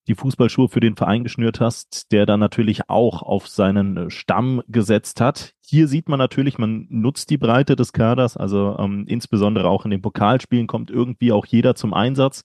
[0.06, 5.20] die Fußballschuhe für den Verein geschnürt hast, der dann natürlich auch auf seinen Stamm gesetzt
[5.20, 5.52] hat.
[5.60, 9.90] Hier sieht man natürlich, man nutzt die Breite des Kaders, also ähm, insbesondere auch in
[9.90, 12.42] den Pokalspielen kommt irgendwie auch jeder zum Einsatz.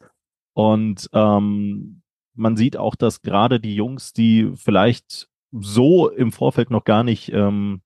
[0.54, 2.02] Und ähm,
[2.36, 7.32] man sieht auch, dass gerade die Jungs, die vielleicht so im Vorfeld noch gar nicht
[7.32, 7.82] ähm,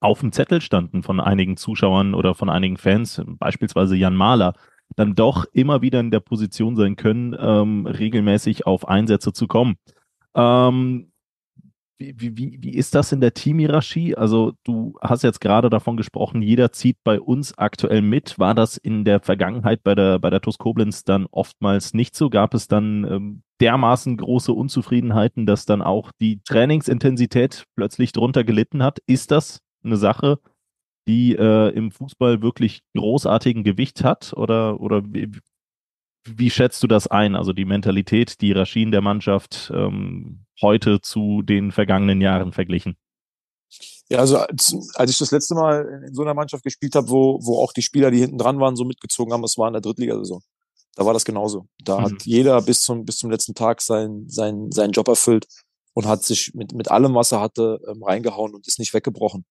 [0.00, 4.54] auf dem Zettel standen von einigen Zuschauern oder von einigen Fans, beispielsweise Jan Mahler,
[4.94, 9.76] dann doch immer wieder in der Position sein können, ähm, regelmäßig auf Einsätze zu kommen.
[10.34, 11.10] Ähm,
[11.98, 14.16] wie, wie, wie ist das in der Teamhierarchie?
[14.16, 18.38] Also du hast jetzt gerade davon gesprochen, jeder zieht bei uns aktuell mit.
[18.38, 22.28] War das in der Vergangenheit bei der, bei der TuS Koblenz dann oftmals nicht so?
[22.28, 28.82] Gab es dann ähm, dermaßen große Unzufriedenheiten, dass dann auch die Trainingsintensität plötzlich drunter gelitten
[28.82, 28.98] hat?
[29.06, 30.38] Ist das eine Sache,
[31.08, 34.34] die äh, im Fußball wirklich großartigen Gewicht hat?
[34.36, 35.30] Oder, oder wie,
[36.28, 37.36] wie schätzt du das ein?
[37.36, 42.96] Also die Mentalität, die Hierarchien der Mannschaft ähm, heute zu den vergangenen Jahren verglichen?
[44.08, 47.40] Ja, also als, als ich das letzte Mal in so einer Mannschaft gespielt habe, wo,
[47.42, 49.82] wo auch die Spieler, die hinten dran waren, so mitgezogen haben, das war in der
[49.82, 50.42] Drittligasaison.
[50.94, 51.66] Da war das genauso.
[51.82, 52.04] Da mhm.
[52.04, 55.46] hat jeder bis zum, bis zum letzten Tag seinen, seinen, seinen Job erfüllt
[55.92, 59.44] und hat sich mit, mit allem, was er hatte, ähm, reingehauen und ist nicht weggebrochen.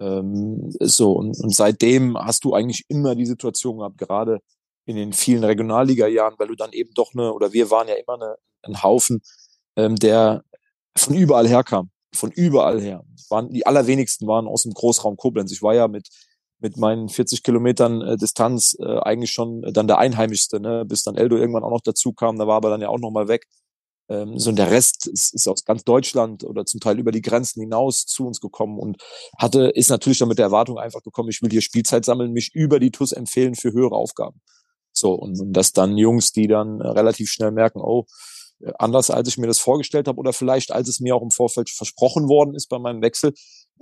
[0.00, 4.40] Ähm, so, und, und seitdem hast du eigentlich immer die Situation gehabt, gerade
[4.86, 8.14] in den vielen Regionalliga-Jahren, weil du dann eben doch eine, oder wir waren ja immer
[8.14, 9.20] eine, ein Haufen,
[9.76, 10.42] ähm, der
[10.96, 11.90] von überall herkam.
[12.14, 13.04] Von überall her.
[13.28, 15.52] Waren, die allerwenigsten waren aus dem Großraum Koblenz.
[15.52, 16.08] Ich war ja mit,
[16.58, 20.84] mit meinen 40 Kilometern äh, Distanz äh, eigentlich schon dann der Einheimischste, ne?
[20.84, 22.38] bis dann Eldo irgendwann auch noch dazu kam.
[22.38, 23.46] Da war aber dann ja auch noch mal weg.
[24.08, 27.22] Ähm, so und der Rest ist, ist aus ganz Deutschland oder zum Teil über die
[27.22, 28.96] Grenzen hinaus zu uns gekommen und
[29.38, 32.50] hatte ist natürlich dann mit der Erwartung einfach gekommen, ich will hier Spielzeit sammeln, mich
[32.52, 34.40] über die TUS empfehlen für höhere Aufgaben.
[34.92, 38.39] So und, und dass dann Jungs, die dann äh, relativ schnell merken, oh äh,
[38.78, 41.70] anders als ich mir das vorgestellt habe oder vielleicht als es mir auch im Vorfeld
[41.70, 43.32] versprochen worden ist bei meinem Wechsel,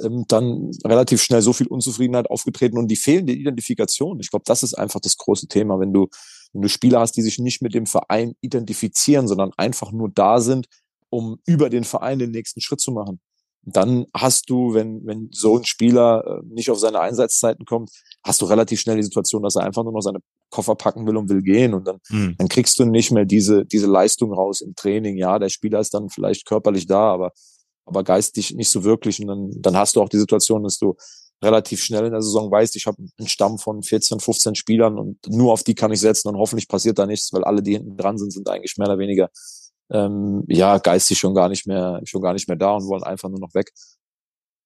[0.00, 4.20] ähm, dann relativ schnell so viel Unzufriedenheit aufgetreten und die fehlende Identifikation.
[4.20, 6.08] Ich glaube, das ist einfach das große Thema, wenn du
[6.52, 10.40] wenn du Spieler hast, die sich nicht mit dem Verein identifizieren, sondern einfach nur da
[10.40, 10.66] sind,
[11.10, 13.20] um über den Verein den nächsten Schritt zu machen.
[13.62, 17.90] Dann hast du, wenn, wenn so ein Spieler äh, nicht auf seine Einsatzzeiten kommt,
[18.24, 21.16] hast du relativ schnell die Situation, dass er einfach nur noch seine Koffer packen will
[21.16, 21.74] und will gehen.
[21.74, 22.36] Und dann, mhm.
[22.38, 25.16] dann kriegst du nicht mehr diese, diese Leistung raus im Training.
[25.16, 27.32] Ja, der Spieler ist dann vielleicht körperlich da, aber,
[27.84, 29.20] aber geistig nicht so wirklich.
[29.20, 30.96] Und dann, dann hast du auch die Situation, dass du
[31.42, 35.18] relativ schnell in der Saison weißt, ich habe einen Stamm von 14, 15 Spielern und
[35.28, 37.96] nur auf die kann ich setzen und hoffentlich passiert da nichts, weil alle, die hinten
[37.96, 39.30] dran sind, sind eigentlich mehr oder weniger
[39.90, 43.28] ähm, ja geistig schon gar nicht mehr schon gar nicht mehr da und wollen einfach
[43.28, 43.72] nur noch weg.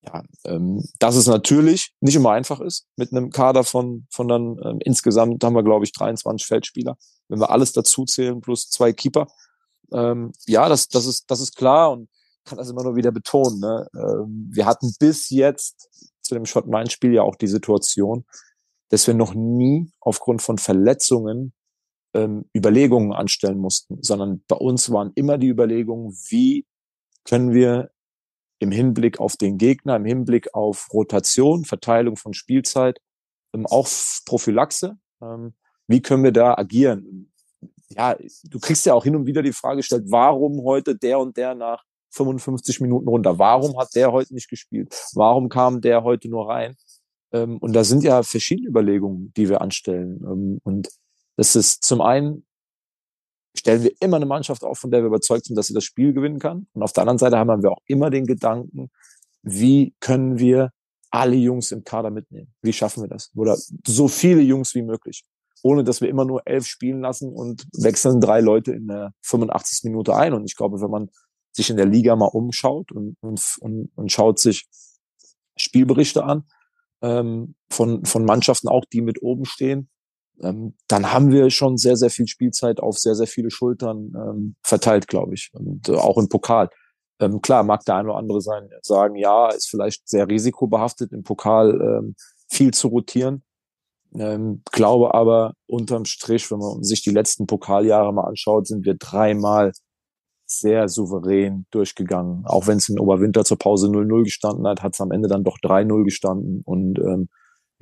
[0.05, 4.59] Ja, ähm, dass es natürlich nicht immer einfach ist mit einem Kader von von dann
[4.65, 6.97] ähm, insgesamt haben wir glaube ich 23 Feldspieler,
[7.29, 9.29] wenn wir alles dazu zählen plus zwei Keeper.
[9.93, 12.09] Ähm, ja, das das ist das ist klar und
[12.45, 13.61] kann das immer nur wieder betonen.
[13.61, 13.87] Ne?
[13.95, 15.88] Ähm, wir hatten bis jetzt
[16.21, 18.25] zu dem Schott-Main-Spiel ja auch die Situation,
[18.88, 21.53] dass wir noch nie aufgrund von Verletzungen
[22.15, 26.67] ähm, Überlegungen anstellen mussten, sondern bei uns waren immer die Überlegungen, wie
[27.25, 27.91] können wir
[28.62, 33.01] im Hinblick auf den Gegner, im Hinblick auf Rotation, Verteilung von Spielzeit,
[33.55, 33.88] ähm, auch
[34.25, 35.55] Prophylaxe, ähm,
[35.88, 37.33] wie können wir da agieren?
[37.88, 41.37] Ja, du kriegst ja auch hin und wieder die Frage gestellt, warum heute der und
[41.37, 43.38] der nach 55 Minuten runter.
[43.38, 44.94] Warum hat der heute nicht gespielt?
[45.14, 46.77] Warum kam der heute nur rein?
[47.33, 50.61] Ähm, und da sind ja verschiedene Überlegungen, die wir anstellen.
[50.62, 50.88] Und
[51.37, 52.46] das ist zum einen
[53.57, 56.12] stellen wir immer eine Mannschaft auf, von der wir überzeugt sind, dass sie das Spiel
[56.12, 56.67] gewinnen kann.
[56.73, 58.91] Und auf der anderen Seite haben wir auch immer den Gedanken,
[59.43, 60.71] wie können wir
[61.11, 62.55] alle Jungs im Kader mitnehmen?
[62.62, 63.31] Wie schaffen wir das?
[63.37, 65.25] Oder so viele Jungs wie möglich.
[65.62, 69.85] Ohne dass wir immer nur elf spielen lassen und wechseln drei Leute in der 85.
[69.85, 70.33] Minute ein.
[70.33, 71.11] Und ich glaube, wenn man
[71.53, 73.59] sich in der Liga mal umschaut und, und,
[73.95, 74.67] und, schaut sich
[75.57, 76.45] Spielberichte an
[77.03, 79.91] ähm, von, von Mannschaften auch, die mit oben stehen,
[80.40, 84.57] ähm, dann haben wir schon sehr, sehr viel Spielzeit auf sehr, sehr viele Schultern ähm,
[84.62, 85.51] verteilt, glaube ich.
[85.53, 86.71] Und äh, auch im Pokal.
[87.21, 91.23] Ähm, klar, mag der eine oder andere sein, sagen, ja, ist vielleicht sehr risikobehaftet im
[91.23, 92.16] Pokal ähm,
[92.49, 93.45] viel zu rotieren.
[94.14, 98.95] Ähm, glaube aber unterm Strich, wenn man sich die letzten Pokaljahre mal anschaut, sind wir
[98.95, 99.73] dreimal
[100.45, 102.45] sehr souverän durchgegangen.
[102.45, 105.45] Auch wenn es in Oberwinter zur Pause 0-0 gestanden hat, hat es am Ende dann
[105.45, 106.62] doch 3-0 gestanden.
[106.64, 107.29] Und ähm,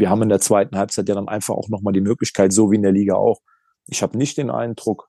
[0.00, 2.76] wir haben in der zweiten Halbzeit ja dann einfach auch nochmal die Möglichkeit, so wie
[2.76, 3.40] in der Liga auch.
[3.86, 5.08] Ich habe nicht den Eindruck,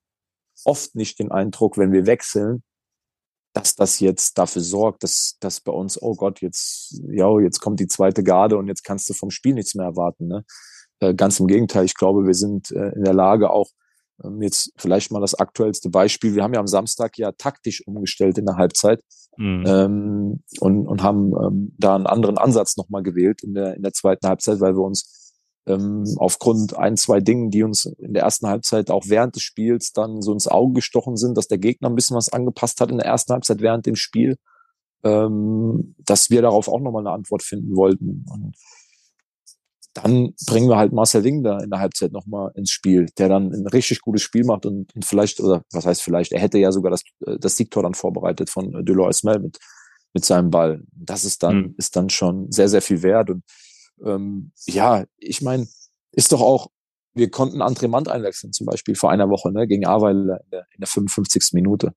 [0.65, 2.63] oft nicht den Eindruck, wenn wir wechseln,
[3.54, 7.80] dass das jetzt dafür sorgt, dass, dass bei uns, oh Gott, jetzt, ja, jetzt kommt
[7.80, 10.27] die zweite Garde und jetzt kannst du vom Spiel nichts mehr erwarten.
[10.27, 10.45] Ne?
[10.99, 13.69] Äh, ganz im Gegenteil, ich glaube, wir sind äh, in der Lage, auch
[14.39, 16.36] jetzt vielleicht mal das aktuellste Beispiel.
[16.36, 19.03] Wir haben ja am Samstag ja taktisch umgestellt in der Halbzeit
[19.38, 19.63] mhm.
[19.67, 23.93] ähm, und, und haben ähm, da einen anderen Ansatz nochmal gewählt in der, in der
[23.93, 25.21] zweiten Halbzeit, weil wir uns
[25.67, 29.91] ähm, aufgrund ein, zwei Dingen, die uns in der ersten Halbzeit auch während des Spiels
[29.91, 32.97] dann so ins Auge gestochen sind, dass der Gegner ein bisschen was angepasst hat in
[32.97, 34.38] der ersten Halbzeit während dem Spiel,
[35.03, 38.25] ähm, dass wir darauf auch nochmal eine Antwort finden wollten.
[38.31, 38.55] Und
[39.93, 43.51] dann bringen wir halt Marcel Wing da in der Halbzeit nochmal ins Spiel, der dann
[43.51, 46.71] ein richtig gutes Spiel macht und, und, vielleicht, oder was heißt vielleicht, er hätte ja
[46.71, 49.58] sogar das, äh, das Siegtor dann vorbereitet von Delors Mel mit,
[50.13, 50.82] mit seinem Ball.
[50.93, 51.75] Das ist dann, mhm.
[51.77, 53.30] ist dann schon sehr, sehr viel wert.
[53.30, 53.43] Und
[54.04, 55.67] ähm, ja, ich meine,
[56.12, 56.67] ist doch auch,
[57.13, 60.67] wir konnten André Mand einwechseln, zum Beispiel vor einer Woche, ne, gegen Aweiler in der,
[60.73, 61.49] in der 55.
[61.54, 61.93] Minute.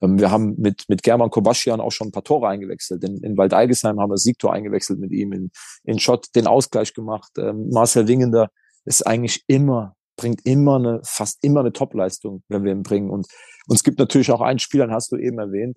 [0.00, 3.04] Ähm, wir haben mit, mit German Kobaschian auch schon ein paar Tore eingewechselt.
[3.04, 5.50] In, in Waldeigesheim haben wir Siegtor eingewechselt mit ihm, in,
[5.84, 7.32] in Schott den Ausgleich gemacht.
[7.38, 8.50] Ähm, Marcel Wingender
[8.84, 13.10] ist eigentlich immer, bringt immer eine, fast immer eine Topleistung, wenn wir ihn bringen.
[13.10, 13.26] Und,
[13.66, 15.76] und es gibt natürlich auch einen Spieler, den hast du eben erwähnt,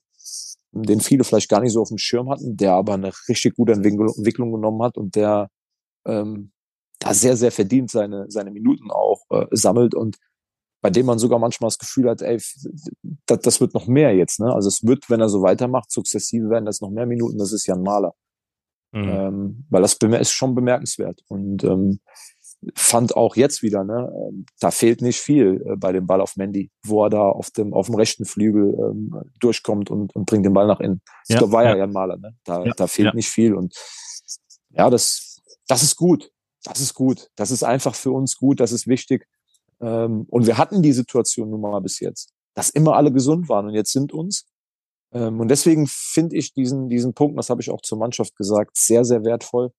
[0.73, 3.73] den viele vielleicht gar nicht so auf dem Schirm hatten, der aber eine richtig gute
[3.73, 5.49] Entwicklung genommen hat und der
[6.05, 6.51] ähm,
[6.99, 10.17] da sehr, sehr verdient seine, seine Minuten auch äh, sammelt und
[10.81, 12.41] bei dem man sogar manchmal das Gefühl hat, ey,
[13.25, 14.39] das, das wird noch mehr jetzt.
[14.39, 14.53] Ne?
[14.53, 17.37] Also es wird, wenn er so weitermacht, sukzessive werden das noch mehr Minuten.
[17.37, 18.13] Das ist ja ein Maler.
[18.91, 19.09] Mhm.
[19.09, 21.21] Ähm, weil das ist schon bemerkenswert.
[21.27, 21.99] Und ähm,
[22.75, 26.35] fand auch jetzt wieder, ne, ähm, da fehlt nicht viel äh, bei dem Ball auf
[26.35, 30.45] Mandy, wo er da auf dem, auf dem rechten Flügel ähm, durchkommt und, und bringt
[30.45, 31.01] den Ball nach innen.
[31.27, 32.35] Ja, das war ja, ja ein Maler, ne?
[32.43, 33.55] Da, ja, da fehlt nicht viel.
[33.55, 33.75] Und
[34.69, 36.31] ja, das, das ist gut.
[36.63, 37.29] Das ist gut.
[37.35, 38.59] Das ist einfach für uns gut.
[38.59, 39.27] Das ist wichtig.
[39.81, 43.67] Ähm, und wir hatten die Situation nun mal bis jetzt, dass immer alle gesund waren
[43.67, 44.45] und jetzt sind uns.
[45.13, 48.77] Ähm, und deswegen finde ich diesen, diesen Punkt, das habe ich auch zur Mannschaft gesagt,
[48.77, 49.71] sehr, sehr wertvoll.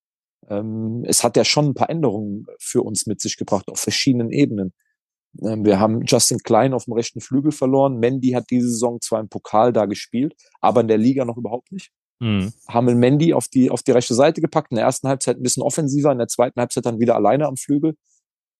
[0.48, 4.30] Ähm, es hat ja schon ein paar Änderungen für uns mit sich gebracht auf verschiedenen
[4.30, 4.72] Ebenen.
[5.40, 7.98] Ähm, wir haben Justin Klein auf dem rechten Flügel verloren.
[7.98, 11.72] Mendy hat diese Saison zwar im Pokal da gespielt, aber in der Liga noch überhaupt
[11.72, 11.90] nicht.
[12.20, 12.52] Mhm.
[12.68, 15.62] Haben Mendy auf die, auf die rechte Seite gepackt, in der ersten Halbzeit ein bisschen
[15.62, 17.96] offensiver, in der zweiten Halbzeit dann wieder alleine am Flügel.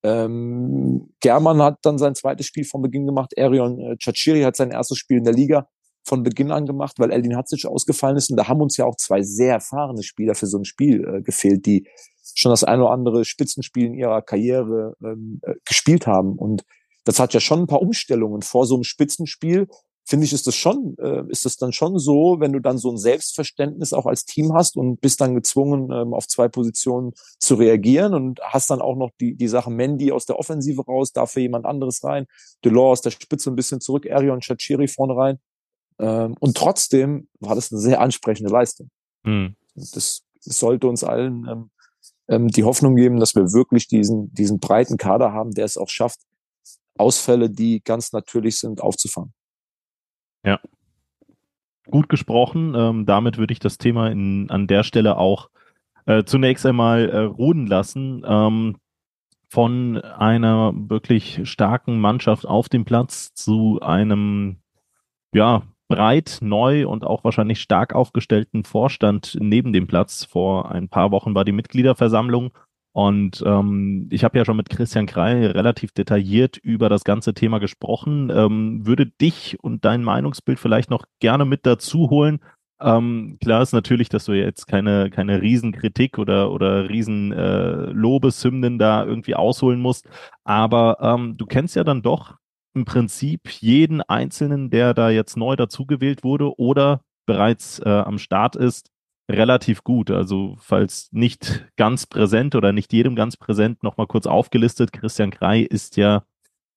[0.02, 3.32] Ähm, German hat dann sein zweites Spiel von Beginn gemacht.
[3.34, 5.68] Erion äh, Chachiri hat sein erstes Spiel in der Liga
[6.04, 8.30] von Beginn an gemacht, weil Eldin Hatzic ausgefallen ist.
[8.30, 11.22] Und da haben uns ja auch zwei sehr erfahrene Spieler für so ein Spiel äh,
[11.22, 11.86] gefehlt, die
[12.34, 16.36] schon das ein oder andere Spitzenspiel in ihrer Karriere ähm, äh, gespielt haben.
[16.38, 16.64] Und
[17.04, 19.68] das hat ja schon ein paar Umstellungen vor so einem Spitzenspiel
[20.04, 22.90] finde ich, ist das schon, äh, ist das dann schon so, wenn du dann so
[22.90, 27.54] ein Selbstverständnis auch als Team hast und bist dann gezwungen, ähm, auf zwei Positionen zu
[27.54, 31.42] reagieren und hast dann auch noch die, die Sache Mandy aus der Offensive raus, dafür
[31.42, 32.26] jemand anderes rein,
[32.64, 35.38] Delors aus der Spitze ein bisschen zurück, Arion Chachiri vorne rein.
[35.98, 38.90] Ähm, und trotzdem war das eine sehr ansprechende Leistung.
[39.22, 39.56] Mhm.
[39.74, 41.70] Das sollte uns allen ähm,
[42.28, 45.88] ähm, die Hoffnung geben, dass wir wirklich diesen, diesen breiten Kader haben, der es auch
[45.88, 46.20] schafft,
[46.96, 49.32] Ausfälle, die ganz natürlich sind, aufzufangen.
[50.44, 50.61] Ja.
[51.87, 52.74] Gut gesprochen.
[52.76, 55.50] Ähm, damit würde ich das Thema in, an der Stelle auch
[56.07, 58.22] äh, zunächst einmal äh, ruhen lassen.
[58.26, 58.76] Ähm,
[59.48, 64.57] von einer wirklich starken Mannschaft auf dem Platz zu einem,
[65.35, 70.24] ja, breit, neu und auch wahrscheinlich stark aufgestellten Vorstand neben dem Platz.
[70.24, 72.52] Vor ein paar Wochen war die Mitgliederversammlung
[72.92, 77.59] und ähm, ich habe ja schon mit Christian Krei relativ detailliert über das ganze Thema
[77.59, 78.31] gesprochen.
[78.31, 82.40] Ähm, würde dich und dein Meinungsbild vielleicht noch gerne mit dazu holen.
[82.81, 88.78] Ähm, klar ist natürlich, dass du jetzt keine, keine Riesenkritik oder, oder riesen äh, Lobeshymnen
[88.78, 90.07] da irgendwie ausholen musst.
[90.44, 92.37] Aber ähm, du kennst ja dann doch
[92.74, 98.57] im Prinzip jeden Einzelnen, der da jetzt neu dazugewählt wurde oder bereits äh, am Start
[98.57, 98.91] ist
[99.30, 100.11] relativ gut.
[100.11, 104.92] Also falls nicht ganz präsent oder nicht jedem ganz präsent, nochmal kurz aufgelistet.
[104.92, 106.24] Christian Krei ist ja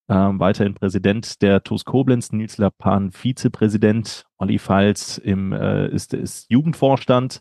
[0.08, 6.46] ähm, weiterhin Präsident der TuS Koblenz, Nils Lapan Vizepräsident, Olli Pfalz im, äh, ist, ist
[6.50, 7.40] Jugendvorstand.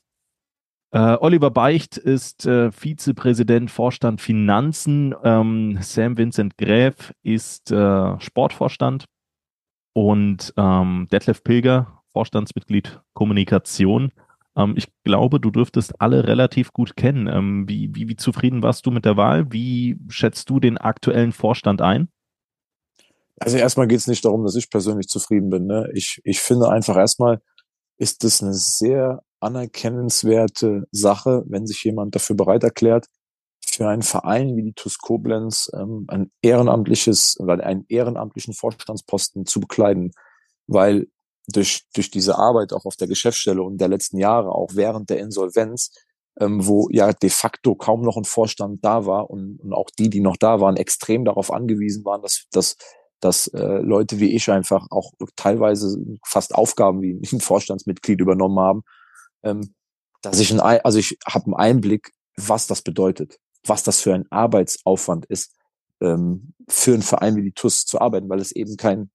[0.92, 5.14] Äh, Oliver Beicht ist äh, Vizepräsident Vorstand Finanzen.
[5.24, 9.04] Ähm, Sam Vincent Gräf ist äh, Sportvorstand.
[9.92, 14.12] Und ähm, Detlef Pilger Vorstandsmitglied Kommunikation.
[14.56, 17.26] Ähm, ich glaube, du dürftest alle relativ gut kennen.
[17.26, 19.52] Ähm, wie, wie, wie zufrieden warst du mit der Wahl?
[19.52, 22.08] Wie schätzt du den aktuellen Vorstand ein?
[23.38, 25.66] Also erstmal geht es nicht darum, dass ich persönlich zufrieden bin.
[25.66, 25.90] Ne?
[25.94, 27.40] Ich, ich finde einfach erstmal
[27.96, 33.06] ist es eine sehr anerkennenswerte Sache, wenn sich jemand dafür bereit erklärt,
[33.64, 39.60] für einen Verein wie die TUS Koblenz ähm, ein ehrenamtliches oder einen ehrenamtlichen Vorstandsposten zu
[39.60, 40.12] bekleiden,
[40.66, 41.08] weil
[41.46, 45.18] durch, durch diese Arbeit auch auf der Geschäftsstelle und der letzten Jahre, auch während der
[45.18, 45.90] Insolvenz,
[46.40, 50.10] ähm, wo ja de facto kaum noch ein Vorstand da war und, und auch die,
[50.10, 52.76] die noch da waren, extrem darauf angewiesen waren, dass, dass,
[53.20, 58.82] dass äh, Leute wie ich einfach auch teilweise fast Aufgaben wie ein Vorstandsmitglied übernommen haben,
[59.42, 59.74] ähm,
[60.22, 64.26] dass ich ein, also ich habe einen Einblick, was das bedeutet, was das für ein
[64.30, 65.54] Arbeitsaufwand ist,
[66.00, 69.10] ähm, für einen Verein wie die TUS zu arbeiten, weil es eben kein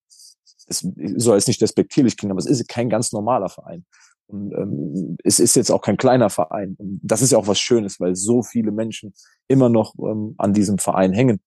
[0.70, 0.86] es
[1.18, 3.86] soll jetzt nicht despektierlich klingen, aber es ist kein ganz normaler Verein.
[4.28, 6.76] Und ähm, es ist jetzt auch kein kleiner Verein.
[6.78, 9.14] Und das ist ja auch was Schönes, weil so viele Menschen
[9.48, 11.40] immer noch ähm, an diesem Verein hängen.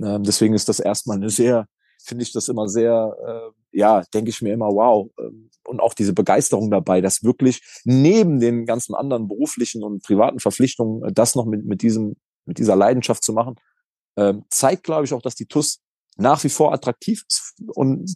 [0.00, 1.66] Ähm, deswegen ist das erstmal eine sehr,
[2.00, 5.10] finde ich das immer sehr, äh, ja, denke ich mir immer, wow.
[5.18, 10.38] Ähm, und auch diese Begeisterung dabei, dass wirklich neben den ganzen anderen beruflichen und privaten
[10.38, 12.14] Verpflichtungen äh, das noch mit, mit diesem,
[12.46, 13.56] mit dieser Leidenschaft zu machen,
[14.14, 15.80] äh, zeigt, glaube ich, auch, dass die TUS
[16.22, 18.14] nach wie vor attraktiv ist und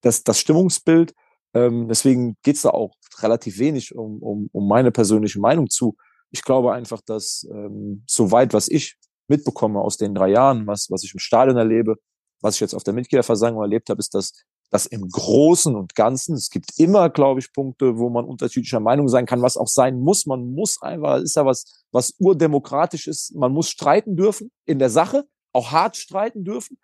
[0.00, 1.14] das, das Stimmungsbild,
[1.54, 5.96] ähm, deswegen geht's da auch relativ wenig um, um, um meine persönliche Meinung zu.
[6.30, 8.96] Ich glaube einfach, dass ähm, soweit, was ich
[9.28, 11.96] mitbekomme aus den drei Jahren, was, was ich im Stadion erlebe,
[12.40, 14.32] was ich jetzt auf der Mitgliederversammlung erlebt habe, ist, dass
[14.72, 19.06] dass im Großen und Ganzen, es gibt immer, glaube ich, Punkte, wo man unterschiedlicher Meinung
[19.06, 20.24] sein kann, was auch sein muss.
[20.24, 23.34] Man muss einfach, ist ja was, was urdemokratisch ist.
[23.34, 26.78] Man muss streiten dürfen in der Sache, auch hart streiten dürfen.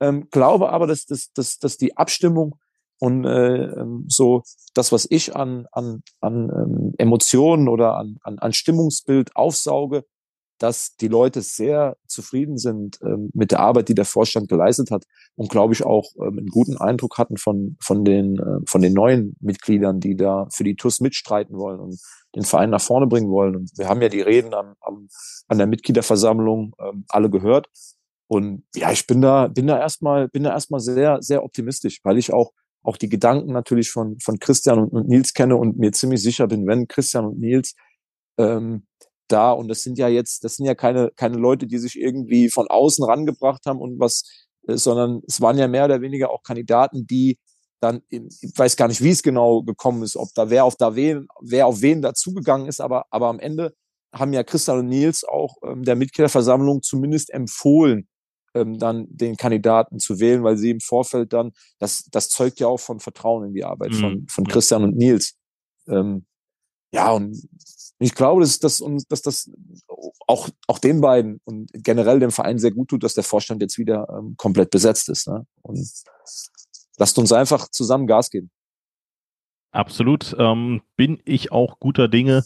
[0.00, 2.56] Ähm, glaube aber, dass, dass, dass, dass die Abstimmung
[3.00, 4.42] und äh, ähm, so
[4.74, 10.04] das, was ich an, an, an ähm, Emotionen oder an, an, an Stimmungsbild aufsauge,
[10.58, 15.04] dass die Leute sehr zufrieden sind ähm, mit der Arbeit, die der Vorstand geleistet hat
[15.36, 18.94] und glaube ich auch ähm, einen guten Eindruck hatten von von den äh, von den
[18.94, 22.00] neuen Mitgliedern, die da für die TUS mitstreiten wollen und
[22.34, 23.54] den Verein nach vorne bringen wollen.
[23.54, 25.08] Und wir haben ja die Reden am, am,
[25.46, 27.68] an der Mitgliederversammlung ähm, alle gehört
[28.28, 32.18] und ja, ich bin da, bin da erstmal, bin da erstmal sehr, sehr optimistisch, weil
[32.18, 35.92] ich auch, auch die Gedanken natürlich von, von Christian und, und Nils kenne und mir
[35.92, 37.74] ziemlich sicher bin, wenn Christian und Nils
[38.38, 38.86] ähm,
[39.28, 42.50] da, und das sind ja jetzt, das sind ja keine, keine Leute, die sich irgendwie
[42.50, 44.24] von außen rangebracht haben und was,
[44.68, 47.38] äh, sondern es waren ja mehr oder weniger auch Kandidaten, die
[47.80, 50.96] dann, ich weiß gar nicht, wie es genau gekommen ist, ob da wer auf da
[50.96, 53.74] wen, wer auf wen dazugegangen ist, aber, aber am Ende
[54.12, 58.08] haben ja Christian und Nils auch ähm, der Mitgliederversammlung zumindest empfohlen,
[58.60, 62.66] ähm, dann den Kandidaten zu wählen, weil sie im Vorfeld dann, das, das zeugt ja
[62.66, 64.00] auch von Vertrauen in die Arbeit mhm.
[64.00, 65.36] von, von Christian und Nils.
[65.88, 66.26] Ähm,
[66.92, 67.36] ja, und
[67.98, 69.50] ich glaube, dass, dass, dass das
[70.26, 73.78] auch, auch den beiden und generell dem Verein sehr gut tut, dass der Vorstand jetzt
[73.78, 75.26] wieder ähm, komplett besetzt ist.
[75.28, 75.46] Ne?
[75.62, 75.86] Und
[76.96, 78.50] lasst uns einfach zusammen Gas geben.
[79.70, 80.34] Absolut.
[80.38, 82.44] Ähm, bin ich auch guter Dinge,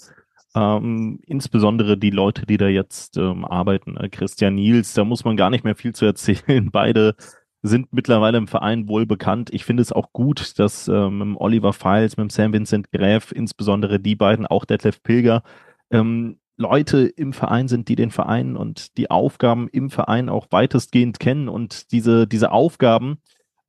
[0.54, 5.36] ähm, insbesondere die Leute, die da jetzt ähm, arbeiten, äh, Christian Niels, da muss man
[5.36, 6.70] gar nicht mehr viel zu erzählen.
[6.72, 7.14] Beide
[7.62, 9.50] sind mittlerweile im Verein wohl bekannt.
[9.52, 14.00] Ich finde es auch gut, dass ähm, mit Oliver Files, mit Sam Vincent Gräf, insbesondere
[14.00, 15.42] die beiden, auch Detlef Pilger,
[15.90, 21.18] ähm, Leute im Verein sind, die den Verein und die Aufgaben im Verein auch weitestgehend
[21.18, 23.18] kennen und diese, diese Aufgaben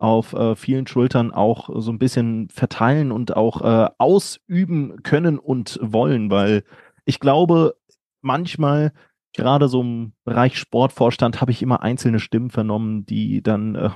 [0.03, 5.79] auf äh, vielen Schultern auch so ein bisschen verteilen und auch äh, ausüben können und
[5.81, 6.63] wollen, weil
[7.05, 7.77] ich glaube,
[8.21, 8.91] manchmal
[9.33, 13.89] gerade so im Bereich Sportvorstand habe ich immer einzelne Stimmen vernommen, die dann äh,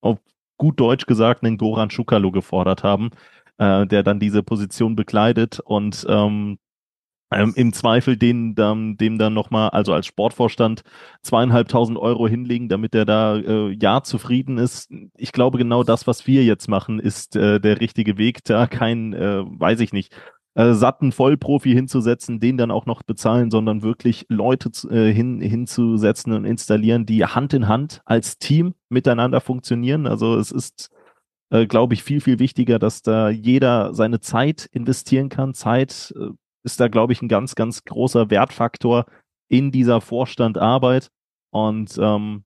[0.00, 0.18] auf
[0.58, 3.10] gut Deutsch gesagt einen Goran Schukalo gefordert haben,
[3.58, 5.60] äh, der dann diese Position bekleidet.
[5.60, 6.58] Und ähm,
[7.34, 10.82] ähm, im Zweifel den, dem, dem dann nochmal, also als Sportvorstand,
[11.22, 14.90] zweieinhalbtausend Euro hinlegen, damit er da äh, ja zufrieden ist.
[15.16, 18.44] Ich glaube, genau das, was wir jetzt machen, ist äh, der richtige Weg.
[18.44, 20.14] Da kein, äh, weiß ich nicht,
[20.54, 26.32] äh, satten Vollprofi hinzusetzen, den dann auch noch bezahlen, sondern wirklich Leute äh, hin, hinzusetzen
[26.32, 30.06] und installieren, die Hand in Hand als Team miteinander funktionieren.
[30.06, 30.90] Also es ist
[31.52, 35.52] äh, glaube ich, viel, viel wichtiger, dass da jeder seine Zeit investieren kann.
[35.52, 36.30] Zeit, äh,
[36.64, 39.06] ist da, glaube ich, ein ganz, ganz großer Wertfaktor
[39.48, 41.10] in dieser Vorstandarbeit.
[41.50, 42.44] Und ähm,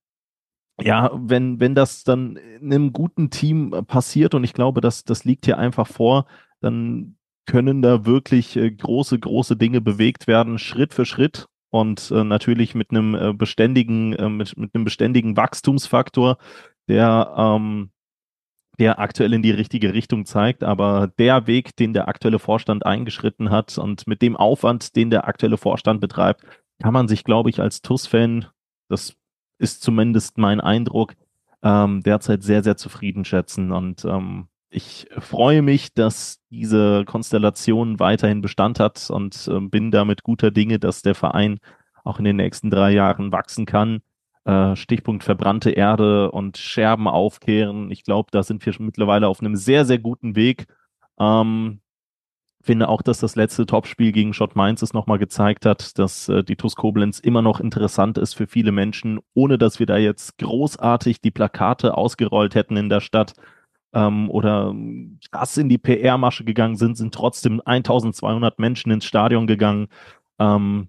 [0.81, 5.25] ja, wenn, wenn das dann in einem guten Team passiert, und ich glaube, das, das
[5.25, 6.27] liegt hier einfach vor,
[6.61, 12.25] dann können da wirklich äh, große, große Dinge bewegt werden, Schritt für Schritt und äh,
[12.25, 16.39] natürlich mit einem äh, beständigen, äh, mit, mit einem beständigen Wachstumsfaktor,
[16.89, 17.91] der ähm,
[18.79, 23.51] der aktuell in die richtige Richtung zeigt, aber der Weg, den der aktuelle Vorstand eingeschritten
[23.51, 26.43] hat und mit dem Aufwand, den der aktuelle Vorstand betreibt,
[26.81, 28.47] kann man sich, glaube ich, als TUS-Fan,
[28.89, 29.17] das
[29.59, 31.15] ist zumindest mein Eindruck,
[31.63, 33.73] ähm, derzeit sehr, sehr zufrieden schätzen.
[33.73, 40.23] Und ähm, ich freue mich, dass diese Konstellation weiterhin Bestand hat und äh, bin damit
[40.23, 41.59] guter Dinge, dass der Verein
[42.05, 44.01] auch in den nächsten drei Jahren wachsen kann.
[44.47, 47.91] Äh, Stichpunkt verbrannte Erde und Scherben aufkehren.
[47.91, 50.67] Ich glaube, da sind wir mittlerweile auf einem sehr, sehr guten Weg.
[51.19, 51.81] Ähm,
[52.63, 56.45] finde auch, dass das letzte Topspiel gegen Schott Mainz es nochmal gezeigt hat, dass äh,
[56.45, 60.39] die TuS Koblenz immer noch interessant ist für viele Menschen, ohne dass wir da jetzt
[60.39, 63.35] großartig die Plakate ausgerollt hätten in der Stadt
[63.95, 64.75] ähm, oder
[65.33, 69.89] krass in die PR-Masche gegangen sind, sind trotzdem 1200 Menschen ins Stadion gegangen.
[70.39, 70.89] Ähm,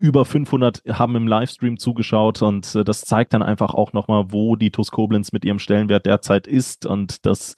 [0.00, 4.56] über 500 haben im Livestream zugeschaut und äh, das zeigt dann einfach auch nochmal, wo
[4.56, 7.54] die TuS Koblenz mit ihrem Stellenwert derzeit ist und dass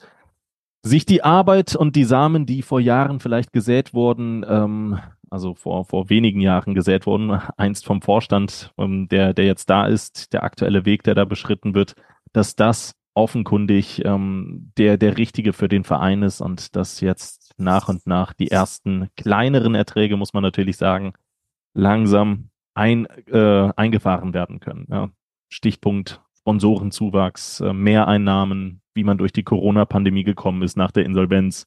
[0.85, 5.85] sich die Arbeit und die Samen, die vor Jahren vielleicht gesät wurden, ähm, also vor,
[5.85, 10.43] vor wenigen Jahren gesät wurden, einst vom Vorstand, ähm, der, der jetzt da ist, der
[10.43, 11.95] aktuelle Weg, der da beschritten wird,
[12.33, 17.87] dass das offenkundig ähm, der, der richtige für den Verein ist und dass jetzt nach
[17.87, 21.13] und nach die ersten kleineren Erträge, muss man natürlich sagen,
[21.73, 24.87] langsam ein, äh, eingefahren werden können.
[24.89, 25.09] Ja.
[25.49, 31.65] Stichpunkt Sponsorenzuwachs, äh, Mehreinnahmen, wie man durch die Corona-Pandemie gekommen ist nach der Insolvenz.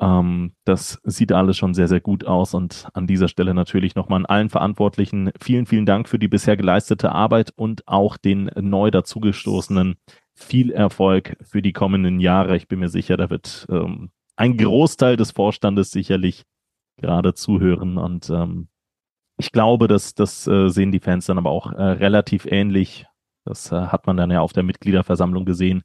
[0.00, 2.54] Ähm, das sieht alles schon sehr, sehr gut aus.
[2.54, 6.56] Und an dieser Stelle natürlich nochmal an allen Verantwortlichen vielen, vielen Dank für die bisher
[6.56, 9.96] geleistete Arbeit und auch den neu dazugestoßenen
[10.34, 12.56] viel Erfolg für die kommenden Jahre.
[12.56, 16.44] Ich bin mir sicher, da wird ähm, ein Großteil des Vorstandes sicherlich
[16.96, 18.68] gerade zuhören und ähm,
[19.38, 23.06] ich glaube, dass das äh, sehen die Fans dann aber auch äh, relativ ähnlich.
[23.44, 25.84] Das äh, hat man dann ja auf der Mitgliederversammlung gesehen.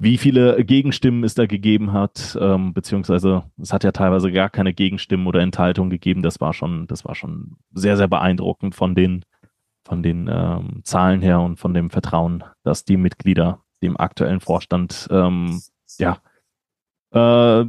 [0.00, 4.72] Wie viele Gegenstimmen es da gegeben hat, ähm, beziehungsweise es hat ja teilweise gar keine
[4.72, 6.22] Gegenstimmen oder Enthaltungen gegeben.
[6.22, 9.24] Das war schon, das war schon sehr, sehr beeindruckend von den,
[9.84, 15.08] von den ähm, Zahlen her und von dem Vertrauen, dass die Mitglieder dem aktuellen Vorstand
[15.10, 15.60] ähm,
[15.98, 16.18] ja
[17.10, 17.64] äh,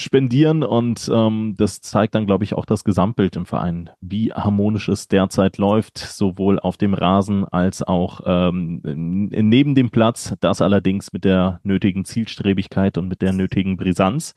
[0.00, 4.88] spendieren und ähm, das zeigt dann, glaube ich, auch das Gesamtbild im Verein, wie harmonisch
[4.88, 11.12] es derzeit läuft, sowohl auf dem Rasen als auch ähm, neben dem Platz, das allerdings
[11.12, 14.34] mit der nötigen Zielstrebigkeit und mit der nötigen Brisanz.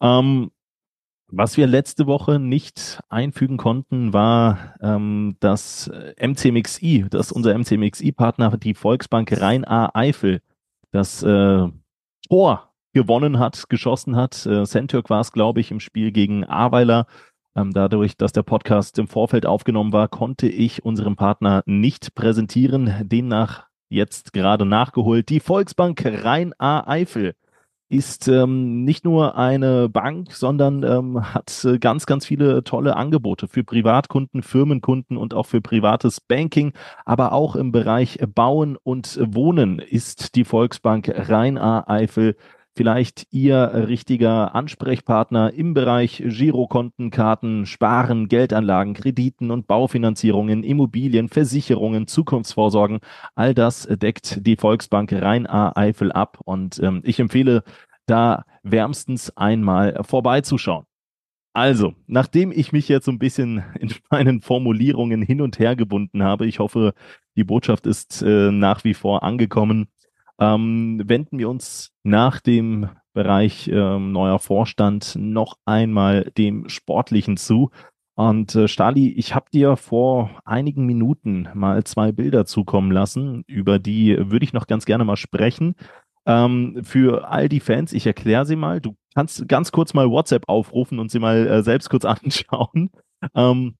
[0.00, 0.50] Ähm,
[1.28, 5.90] was wir letzte Woche nicht einfügen konnten, war ähm, das
[6.20, 10.40] MCMXI, dass unser MCMXI-Partner, die Volksbank Rhein-A-Eifel,
[10.92, 11.68] das äh,
[12.28, 14.46] Tor gewonnen hat, geschossen hat.
[14.46, 17.06] Äh, Sentürk war es, glaube ich, im Spiel gegen Aweiler.
[17.56, 22.92] Ähm, dadurch, dass der Podcast im Vorfeld aufgenommen war, konnte ich unserem Partner nicht präsentieren.
[23.02, 25.28] Demnach jetzt gerade nachgeholt.
[25.28, 27.34] Die Volksbank Rhein-A-Eifel
[27.88, 33.46] ist ähm, nicht nur eine Bank, sondern ähm, hat äh, ganz, ganz viele tolle Angebote
[33.46, 36.72] für Privatkunden, Firmenkunden und auch für privates Banking.
[37.04, 42.36] Aber auch im Bereich Bauen und Wohnen ist die Volksbank Rhein-A-Eifel
[42.74, 52.06] vielleicht Ihr richtiger Ansprechpartner im Bereich Girokonten, Karten, Sparen, Geldanlagen, Krediten und Baufinanzierungen, Immobilien, Versicherungen,
[52.06, 53.00] Zukunftsvorsorgen.
[53.34, 57.62] All das deckt die Volksbank Rhein-A-Eifel ab und ähm, ich empfehle
[58.06, 60.84] da wärmstens einmal vorbeizuschauen.
[61.56, 66.22] Also, nachdem ich mich jetzt so ein bisschen in meinen Formulierungen hin und her gebunden
[66.24, 66.94] habe, ich hoffe,
[67.36, 69.88] die Botschaft ist äh, nach wie vor angekommen
[70.40, 77.70] ähm, wenden wir uns nach dem Bereich ähm, neuer Vorstand noch einmal dem Sportlichen zu.
[78.16, 83.78] Und äh, Stali, ich habe dir vor einigen Minuten mal zwei Bilder zukommen lassen, über
[83.78, 85.74] die würde ich noch ganz gerne mal sprechen.
[86.26, 88.80] Ähm, für all die Fans, ich erkläre sie mal.
[88.80, 92.90] Du kannst ganz kurz mal WhatsApp aufrufen und sie mal äh, selbst kurz anschauen.
[93.34, 93.76] Ähm,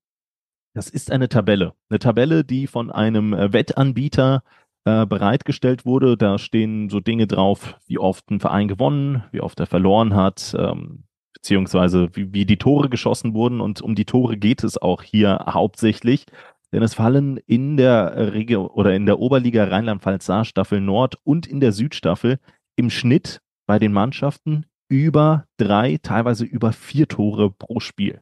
[0.74, 1.74] das ist eine Tabelle.
[1.88, 4.42] Eine Tabelle, die von einem äh, Wettanbieter
[4.84, 6.16] äh, bereitgestellt wurde.
[6.16, 10.54] Da stehen so Dinge drauf, wie oft ein Verein gewonnen, wie oft er verloren hat,
[10.58, 13.60] ähm, beziehungsweise wie, wie die Tore geschossen wurden.
[13.60, 16.26] Und um die Tore geht es auch hier hauptsächlich.
[16.72, 21.46] Denn es fallen in der Regio oder in der Oberliga Rheinland-Pfalz Saar Staffel Nord und
[21.46, 22.40] in der Südstaffel
[22.74, 28.20] im Schnitt bei den Mannschaften über drei, teilweise über vier Tore pro Spiel.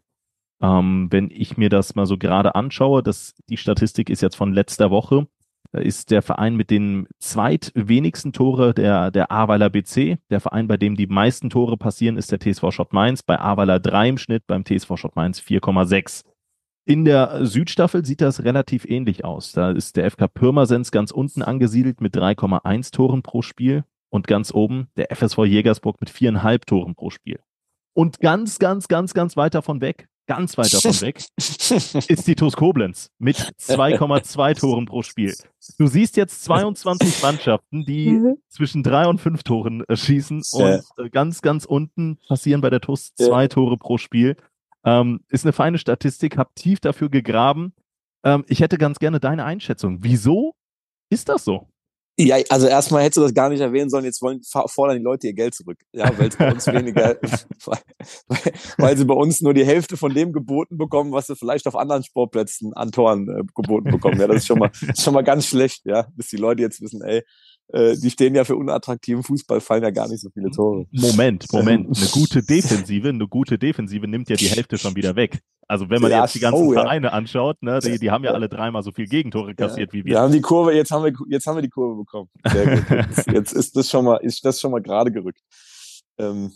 [0.60, 4.52] Ähm, wenn ich mir das mal so gerade anschaue, das, die Statistik ist jetzt von
[4.52, 5.26] letzter Woche,
[5.72, 10.18] ist der Verein mit den zweitwenigsten Tore der, der Aweiler BC.
[10.30, 13.22] Der Verein, bei dem die meisten Tore passieren, ist der TSV Schott Mainz.
[13.22, 16.24] Bei Aweiler 3 im Schnitt, beim TSV Schott Mainz 4,6.
[16.84, 19.52] In der Südstaffel sieht das relativ ähnlich aus.
[19.52, 23.84] Da ist der FK Pirmasens ganz unten angesiedelt mit 3,1 Toren pro Spiel.
[24.10, 27.40] Und ganz oben der FSV Jägersburg mit viereinhalb Toren pro Spiel.
[27.94, 32.54] Und ganz, ganz, ganz, ganz weit davon weg, ganz weit davon weg, ist die TuS
[32.54, 35.34] Koblenz mit 2,2 Toren pro Spiel.
[35.78, 38.36] Du siehst jetzt 22 Mannschaften, die mhm.
[38.48, 42.80] zwischen drei und fünf Toren äh, schießen und äh, ganz, ganz unten passieren bei der
[42.80, 43.48] TuS zwei ja.
[43.48, 44.36] Tore pro Spiel.
[44.84, 47.74] Ähm, ist eine feine Statistik, hab tief dafür gegraben.
[48.24, 49.98] Ähm, ich hätte ganz gerne deine Einschätzung.
[50.00, 50.54] Wieso
[51.10, 51.68] ist das so?
[52.18, 55.28] Ja, also erstmal hättest du das gar nicht erwähnen sollen, jetzt wollen, fordern die Leute
[55.28, 55.78] ihr Geld zurück.
[55.92, 57.16] Ja, weil es bei uns weniger,
[57.64, 57.78] weil,
[58.76, 61.74] weil, sie bei uns nur die Hälfte von dem geboten bekommen, was sie vielleicht auf
[61.74, 64.20] anderen Sportplätzen an Toren äh, geboten bekommen.
[64.20, 67.02] Ja, das ist schon mal, schon mal ganz schlecht, ja, bis die Leute jetzt wissen,
[67.02, 67.22] ey,
[67.72, 70.86] äh, die stehen ja für unattraktiven Fußball, fallen ja gar nicht so viele Tore.
[70.92, 71.96] Moment, Moment.
[71.96, 75.40] Eine gute Defensive, eine gute Defensive nimmt ja die Hälfte schon wieder weg.
[75.68, 77.12] Also wenn man ja, jetzt die ganzen oh, Vereine ja.
[77.14, 79.98] anschaut, ne, die, die haben ja alle dreimal so viel Gegentore kassiert ja.
[79.98, 80.12] wie wir.
[80.12, 82.28] Wir haben die Kurve, jetzt haben wir, jetzt haben wir die Kurve bekommen.
[82.46, 82.90] Sehr gut.
[82.90, 85.40] Jetzt, jetzt ist das schon mal, ist das schon mal gerade gerückt.
[86.18, 86.52] Ähm,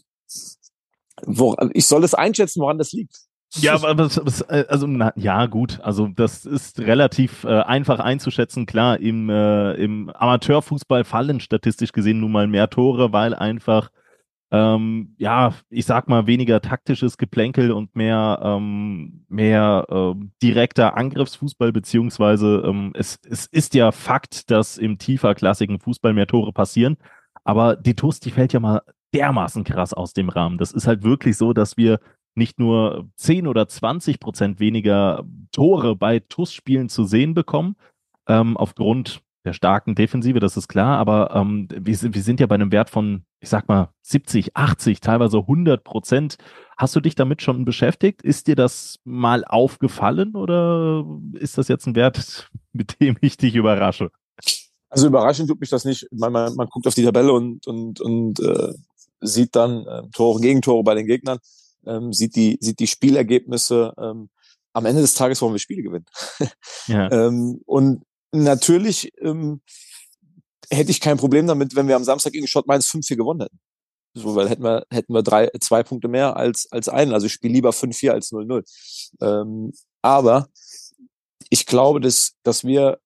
[1.25, 3.26] wo, ich soll das einschätzen, woran das liegt.
[3.61, 4.09] Ja, aber
[4.49, 8.67] äh, also na, ja gut, also das ist relativ äh, einfach einzuschätzen.
[8.67, 13.91] Klar, im, äh, im Amateurfußball fallen statistisch gesehen nun mal mehr Tore, weil einfach
[14.53, 21.73] ähm, ja, ich sag mal weniger taktisches Geplänkel und mehr ähm, mehr äh, direkter Angriffsfußball
[21.73, 26.97] beziehungsweise ähm, es, es ist ja Fakt, dass im tiefer klassigen Fußball mehr Tore passieren,
[27.43, 28.83] aber die TUS, die fällt ja mal
[29.15, 30.59] dermaßen krass aus dem Rahmen.
[30.59, 31.99] Das ist halt wirklich so, dass wir
[32.37, 37.77] nicht nur 10 oder 20 Prozent weniger Tore bei TUS-Spielen zu sehen bekommen,
[38.29, 42.47] ähm, aufgrund der starken Defensive, das ist klar, aber ähm, wir, sind, wir sind ja
[42.47, 46.37] bei einem Wert von, ich sag mal, 70, 80, teilweise 100 Prozent.
[46.77, 48.23] Hast du dich damit schon beschäftigt?
[48.23, 53.55] Ist dir das mal aufgefallen oder ist das jetzt ein Wert, mit dem ich dich
[53.55, 54.11] überrasche?
[54.89, 56.07] Also überraschend tut mich das nicht.
[56.11, 58.73] Man, man, man guckt auf die Tabelle und, und, und äh,
[59.21, 61.39] sieht dann äh, Tore, Gegentore bei den Gegnern
[61.87, 63.93] ähm, sieht die sieht die Spielergebnisse.
[63.99, 64.31] Ähm,
[64.73, 66.07] am Ende des Tages wollen wir Spiele gewinnen.
[66.87, 67.11] ja.
[67.11, 69.63] ähm, und natürlich ähm,
[70.71, 73.59] hätte ich kein Problem damit, wenn wir am Samstag gegen Schott Mainz 5-4 gewonnen hätten.
[74.15, 77.13] So, weil hätten wir, hätten wir drei, zwei Punkte mehr als, als einen.
[77.13, 78.65] Also ich spiele lieber 5-4 als 0-0.
[79.21, 79.73] Ähm,
[80.03, 80.49] aber
[81.51, 82.99] ich glaube, dass, dass wir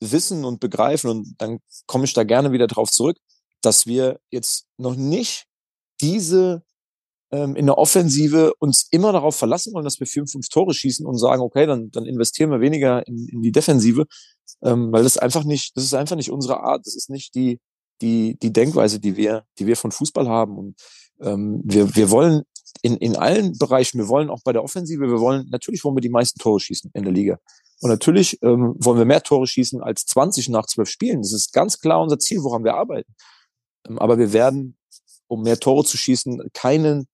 [0.00, 3.18] wissen und begreifen, und dann komme ich da gerne wieder drauf zurück,
[3.62, 5.46] dass wir jetzt noch nicht
[6.00, 6.62] diese
[7.32, 11.06] ähm, in der Offensive uns immer darauf verlassen wollen, dass wir vier, fünf Tore schießen
[11.06, 14.06] und sagen, okay, dann, dann investieren wir weniger in, in die Defensive,
[14.62, 17.60] ähm, weil das einfach nicht, das ist einfach nicht unsere Art, das ist nicht die,
[18.00, 20.58] die, die Denkweise, die wir, die wir von Fußball haben.
[20.58, 20.80] Und
[21.20, 22.42] ähm, wir, wir wollen
[22.82, 26.00] in, in allen Bereichen, wir wollen auch bei der Offensive, wir wollen, natürlich wollen wir
[26.00, 27.38] die meisten Tore schießen in der Liga.
[27.80, 31.22] Und natürlich ähm, wollen wir mehr Tore schießen als 20 nach zwölf Spielen.
[31.22, 33.14] Das ist ganz klar unser Ziel, woran wir arbeiten.
[33.88, 34.76] Ähm, aber wir werden,
[35.28, 37.06] um mehr Tore zu schießen, keinen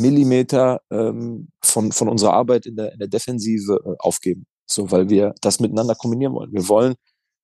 [0.00, 4.46] Millimeter ähm, von, von unserer Arbeit in der, in der Defensive äh, aufgeben.
[4.66, 6.52] So, weil wir das miteinander kombinieren wollen.
[6.52, 6.94] Wir wollen,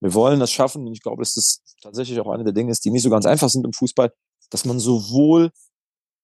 [0.00, 0.86] wir wollen das schaffen.
[0.86, 3.26] Und ich glaube, dass das tatsächlich auch eine der Dinge ist, die nicht so ganz
[3.26, 4.12] einfach sind im Fußball,
[4.50, 5.50] dass man sowohl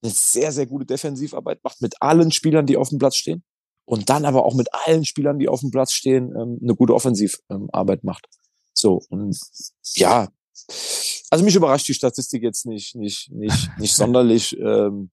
[0.03, 3.43] eine sehr, sehr gute Defensivarbeit macht mit allen Spielern, die auf dem Platz stehen,
[3.85, 6.95] und dann aber auch mit allen Spielern, die auf dem Platz stehen, ähm, eine gute
[6.95, 8.27] Offensivarbeit macht.
[8.73, 9.37] So, und
[9.95, 10.29] ja,
[11.31, 14.57] also mich überrascht die Statistik jetzt nicht, nicht, nicht, nicht sonderlich.
[14.59, 15.11] Ähm,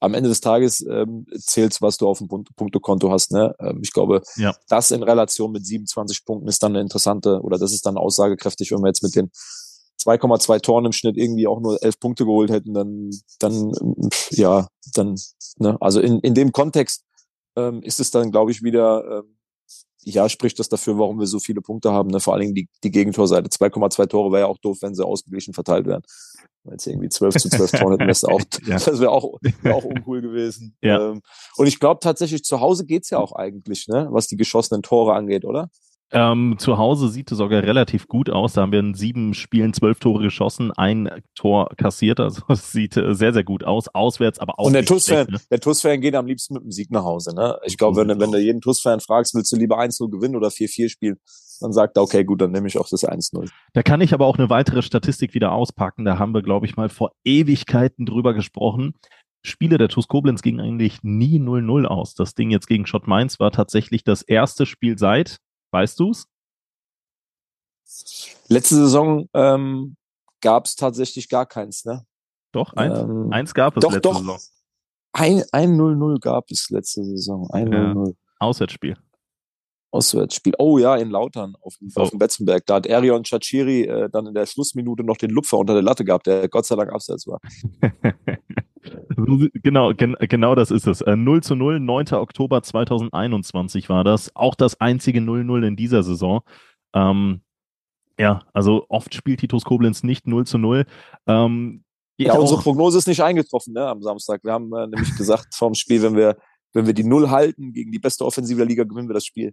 [0.00, 3.32] am Ende des Tages ähm, zählt, was du auf dem Punktekonto hast.
[3.32, 3.54] Ne?
[3.60, 4.54] Ähm, ich glaube, ja.
[4.68, 8.70] das in Relation mit 27 Punkten ist dann eine interessante oder das ist dann aussagekräftig,
[8.70, 9.30] wenn wir jetzt mit den
[10.00, 13.72] 2,2 Toren im Schnitt irgendwie auch nur 11 Punkte geholt hätten, dann, dann
[14.30, 15.16] ja, dann,
[15.56, 15.76] ne?
[15.80, 17.04] also in, in dem Kontext
[17.56, 19.37] ähm, ist es dann, glaube ich, wieder ähm,
[20.10, 22.10] ja, spricht das dafür, warum wir so viele Punkte haben.
[22.10, 22.20] Ne?
[22.20, 23.48] Vor allen Dingen die, die Gegentorseite.
[23.48, 26.02] 2,2 Tore wäre ja auch doof, wenn sie ausgeglichen verteilt wären.
[26.64, 28.78] Wenn es irgendwie 12 zu 12 Tore hätten, das, auch, ja.
[28.84, 30.76] das wäre auch, wär auch uncool gewesen.
[30.82, 31.10] Ja.
[31.10, 31.22] Ähm,
[31.56, 34.08] und ich glaube tatsächlich, zu Hause geht's ja auch eigentlich, ne?
[34.10, 35.70] was die geschossenen Tore angeht, oder?
[36.10, 38.54] Ähm, zu Hause sieht es sogar relativ gut aus.
[38.54, 42.18] Da haben wir in sieben Spielen zwölf Tore geschossen, ein Tor kassiert.
[42.18, 43.88] Also es sieht äh, sehr, sehr gut aus.
[43.88, 44.66] Auswärts, aber auch.
[44.66, 45.38] Und der TUS-Fan, ne?
[45.50, 47.34] der TUS-Fan geht am liebsten mit dem Sieg nach Hause.
[47.34, 47.58] Ne?
[47.64, 50.88] Ich glaube, wenn, wenn du jeden TUS-Fan fragst, willst du lieber 1-0 gewinnen oder 4-4
[50.88, 51.16] spielen,
[51.60, 53.50] dann sagt er, okay, gut, dann nehme ich auch das 1-0.
[53.74, 56.06] Da kann ich aber auch eine weitere Statistik wieder auspacken.
[56.06, 58.94] Da haben wir, glaube ich, mal vor Ewigkeiten drüber gesprochen.
[59.42, 62.14] Spiele der TuS Koblenz gingen eigentlich nie 0-0 aus.
[62.14, 65.38] Das Ding jetzt gegen Schott Mainz war tatsächlich das erste Spiel seit
[65.70, 66.26] Weißt du's?
[68.48, 69.96] Letzte Saison ähm,
[70.40, 72.04] gab es tatsächlich gar keins, ne?
[72.52, 74.18] Doch, eins, ähm, eins gab es doch, letzte doch.
[74.18, 74.38] Saison.
[75.12, 77.48] Ein, ein 0-0 gab es letzte Saison.
[77.50, 78.08] Ein 0-0.
[78.08, 78.96] Ja, Auswärtsspiel.
[79.90, 80.54] Auswärtsspiel.
[80.58, 82.00] Oh ja, in Lautern auf, oh.
[82.00, 82.66] auf dem Betzenberg.
[82.66, 86.04] Da hat Erion Chachiri äh, dann in der Schlussminute noch den Lupfer unter der Latte
[86.04, 87.40] gehabt, der Gott sei Dank abseits war.
[89.62, 91.00] genau, gen genau das ist es.
[91.00, 92.12] Äh, 0 zu 0, 9.
[92.12, 94.34] Oktober 2021 war das.
[94.34, 96.40] Auch das einzige 0-0 in dieser Saison.
[96.94, 97.42] Ähm,
[98.18, 100.84] ja, also oft spielt Titus Koblenz nicht 0 zu 0.
[101.26, 101.84] Ähm,
[102.16, 104.42] ja, unsere Prognose ist nicht eingetroffen ne, am Samstag.
[104.42, 106.36] Wir haben äh, nämlich gesagt vorm Spiel, wenn wir
[106.72, 109.52] wenn wir die Null halten gegen die beste Offensive der Liga, gewinnen wir das Spiel.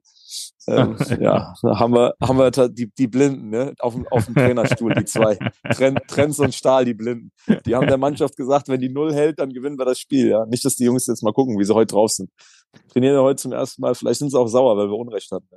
[0.67, 4.35] Ähm, ja, da haben wir, haben wir die, die Blinden, ne, auf dem, auf dem
[4.35, 5.37] Trainerstuhl, die zwei.
[5.71, 7.31] Trend, Trends und Stahl, die Blinden.
[7.65, 10.45] Die haben der Mannschaft gesagt, wenn die Null hält, dann gewinnen wir das Spiel, ja.
[10.45, 12.29] Nicht, dass die Jungs jetzt mal gucken, wie sie heute drauf sind.
[12.91, 15.47] Trainieren heute zum ersten Mal, vielleicht sind sie auch sauer, weil wir Unrecht hatten.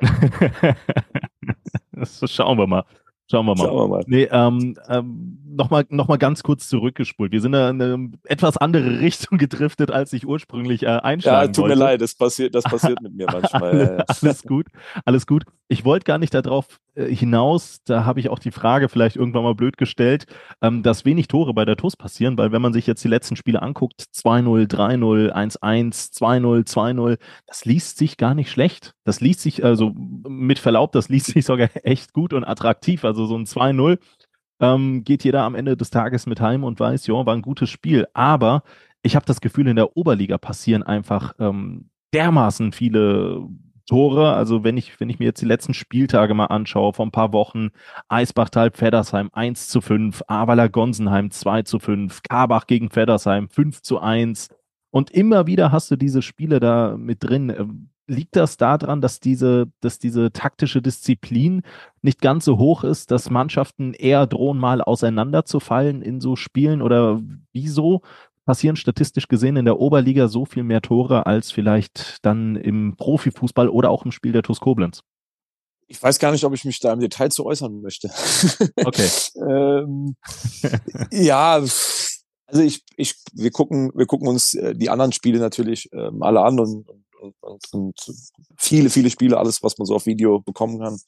[0.63, 0.77] Ja.
[1.93, 2.85] das schauen wir mal.
[3.31, 3.65] Schauen wir mal.
[3.65, 4.05] Schauen wir mal.
[4.07, 7.31] Nee, ähm, ähm, nochmal noch mal ganz kurz zurückgespult.
[7.31, 11.65] Wir sind in eine etwas andere Richtung gedriftet, als ich ursprünglich äh, einschlagen Ja, tut
[11.65, 11.77] wollte.
[11.77, 13.71] mir leid, das passiert, das passiert mit mir manchmal.
[14.07, 14.67] alles, alles gut,
[15.05, 15.45] alles gut.
[15.69, 19.55] Ich wollte gar nicht darauf hinaus, da habe ich auch die Frage vielleicht irgendwann mal
[19.55, 20.27] blöd gestellt,
[20.61, 23.37] ähm, dass wenig Tore bei der TUS passieren, weil wenn man sich jetzt die letzten
[23.37, 28.95] Spiele anguckt, 2-0, 3-0, 1-1, 2-0, 2-0, das liest sich gar nicht schlecht.
[29.05, 33.05] Das liest sich, also mit Verlaub, das liest sich sogar echt gut und attraktiv.
[33.05, 33.99] Also so ein 2-0
[34.61, 37.71] ähm, geht jeder am Ende des Tages mit heim und weiß, ja, war ein gutes
[37.71, 38.07] Spiel.
[38.15, 38.63] Aber
[39.03, 43.47] ich habe das Gefühl, in der Oberliga passieren einfach ähm, dermaßen viele
[43.89, 44.35] Tore.
[44.35, 47.33] Also wenn ich, wenn ich mir jetzt die letzten Spieltage mal anschaue, vor ein paar
[47.33, 47.71] Wochen,
[48.09, 53.99] Eisbachtal Feddersheim 1 zu 5, Awaler Gonsenheim 2 zu 5, Karbach gegen Feddersheim 5 zu
[53.99, 54.49] 1.
[54.91, 57.51] Und immer wieder hast du diese Spiele da mit drin.
[57.51, 61.63] Ähm, liegt das daran, dass diese, dass diese taktische Disziplin
[62.01, 66.83] nicht ganz so hoch ist, dass Mannschaften eher drohen, mal auseinanderzufallen in so Spielen?
[66.83, 67.21] Oder
[67.53, 68.03] wieso
[68.49, 73.69] passieren statistisch gesehen in der Oberliga so viel mehr Tore als vielleicht dann im Profifußball
[73.69, 75.03] oder auch im Spiel der TuS Koblenz?
[75.87, 78.11] Ich weiß gar nicht, ob ich mich da im Detail zu äußern möchte.
[78.77, 79.07] Okay.
[79.37, 80.17] ähm,
[81.13, 86.23] ja, also ich, ich, wir gucken, wir gucken uns äh, die anderen Spiele natürlich ähm,
[86.23, 86.89] alle an und,
[87.21, 88.01] und, und, und
[88.57, 90.99] viele, viele Spiele, alles, was man so auf Video bekommen kann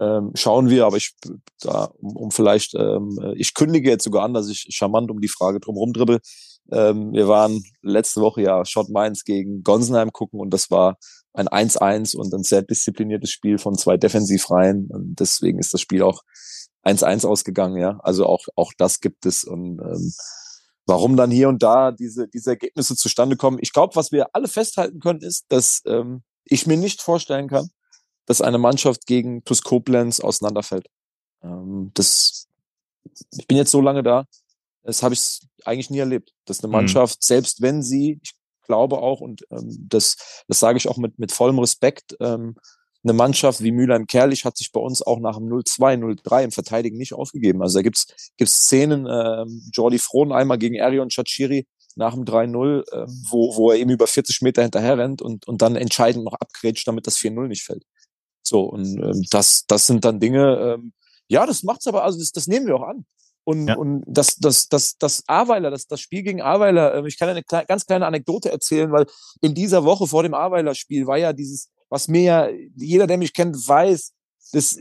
[0.00, 1.14] ähm, schauen wir, aber ich
[1.60, 5.28] da, um, um vielleicht, ähm, ich kündige jetzt sogar an, dass ich charmant um die
[5.28, 6.20] Frage drumherum dribbel.
[6.70, 10.98] Ähm, wir waren letzte Woche ja Schott Mainz gegen Gonsenheim gucken und das war
[11.34, 16.02] ein 1-1 und ein sehr diszipliniertes Spiel von zwei Defensivreihen und deswegen ist das Spiel
[16.02, 16.22] auch
[16.84, 17.98] 1-1 ausgegangen, ja.
[18.02, 20.12] Also auch, auch das gibt es und ähm,
[20.86, 23.58] warum dann hier und da diese, diese Ergebnisse zustande kommen.
[23.60, 27.68] Ich glaube, was wir alle festhalten können, ist, dass ähm, ich mir nicht vorstellen kann,
[28.26, 30.88] dass eine Mannschaft gegen TuS Koblenz auseinanderfällt.
[31.42, 32.48] Ähm, das,
[33.36, 34.26] ich bin jetzt so lange da,
[34.82, 36.72] das habe ich eigentlich nie erlebt, dass eine mhm.
[36.72, 37.26] Mannschaft, mhm.
[37.26, 38.32] selbst wenn sie, ich
[38.66, 42.56] glaube auch, und ähm, das, das sage ich auch mit, mit vollem Respekt, ähm,
[43.04, 46.96] eine Mannschaft wie Mülheim-Kerlich hat sich bei uns auch nach dem 0-2, 0-3 im Verteidigen
[46.96, 47.60] nicht aufgegeben.
[47.60, 48.06] Also da gibt's
[48.36, 51.66] gibt's Szenen, ähm, Jordi Frohn einmal gegen Arion Chachiri
[51.96, 55.62] nach dem 3-0, ähm, wo, wo er eben über 40 Meter hinterher rennt und, und
[55.62, 57.84] dann entscheidend noch abgrätscht, damit das 4-0 nicht fällt.
[58.42, 60.92] So, und ähm, das, das sind dann Dinge, ähm,
[61.28, 63.04] ja, das macht's aber, also das, das nehmen wir auch an.
[63.44, 63.76] Und, ja.
[63.76, 67.42] und das, das, das, das Aweiler, das, das Spiel gegen Aweiler, äh, ich kann eine
[67.42, 69.06] kleine, ganz kleine Anekdote erzählen, weil
[69.40, 73.34] in dieser Woche vor dem Aweiler-Spiel war ja dieses, was mir ja, jeder, der mich
[73.34, 74.12] kennt, weiß,
[74.52, 74.78] dass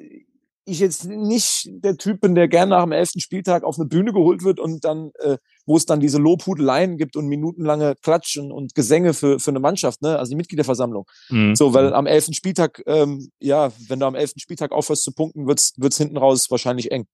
[0.66, 4.14] ich jetzt nicht der Typ bin, der gerne nach dem elften Spieltag auf eine Bühne
[4.14, 8.76] geholt wird und dann, äh, wo es dann diese Lobhudeleien gibt und minutenlange Klatschen und
[8.76, 10.20] Gesänge für, für eine Mannschaft, ne?
[10.20, 11.06] also die Mitgliederversammlung.
[11.30, 11.56] Mhm.
[11.56, 15.48] So, weil am elften Spieltag, ähm, ja, wenn du am elften Spieltag aufhörst zu punkten,
[15.48, 17.08] wird's wird's hinten raus wahrscheinlich eng.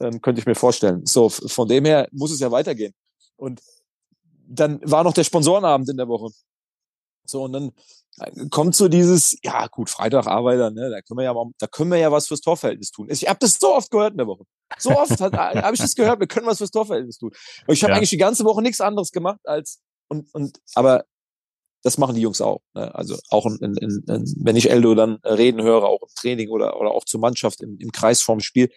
[0.00, 1.06] Ähm, könnte ich mir vorstellen.
[1.06, 2.94] So, von dem her muss es ja weitergehen.
[3.36, 3.60] Und
[4.46, 6.30] dann war noch der Sponsorenabend in der Woche.
[7.24, 7.72] So, und dann
[8.50, 11.90] kommt so dieses, ja gut, Freitag Arbeiter, ne, da können wir ja mal, da können
[11.90, 13.08] wir ja was fürs Torverhältnis tun.
[13.10, 14.44] Ich habe das so oft gehört in der Woche.
[14.78, 17.30] So oft habe ich das gehört, wir können was fürs Torverhältnis tun.
[17.66, 17.96] Und ich habe ja.
[17.96, 21.04] eigentlich die ganze Woche nichts anderes gemacht als und und aber
[21.82, 22.62] das machen die Jungs auch.
[22.74, 22.92] Ne?
[22.94, 26.80] Also auch in, in, in, wenn ich Eldo dann reden höre, auch im Training oder
[26.80, 28.70] oder auch zur Mannschaft im, im Kreis vorm Spiel.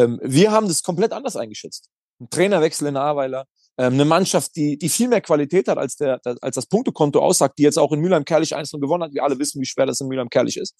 [0.00, 1.88] Ähm, wir haben das komplett anders eingeschätzt.
[2.20, 3.46] Ein Trainerwechsel in Aweiler,
[3.78, 7.58] ähm, eine Mannschaft, die, die viel mehr Qualität hat, als, der, als das Punktekonto aussagt,
[7.58, 9.14] die jetzt auch in Mülheim-Kerlich 1 gewonnen hat.
[9.14, 10.74] Wir alle wissen, wie schwer das in Mülheim-Kerlich ist.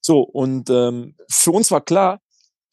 [0.00, 2.20] So, und ähm, für uns war klar,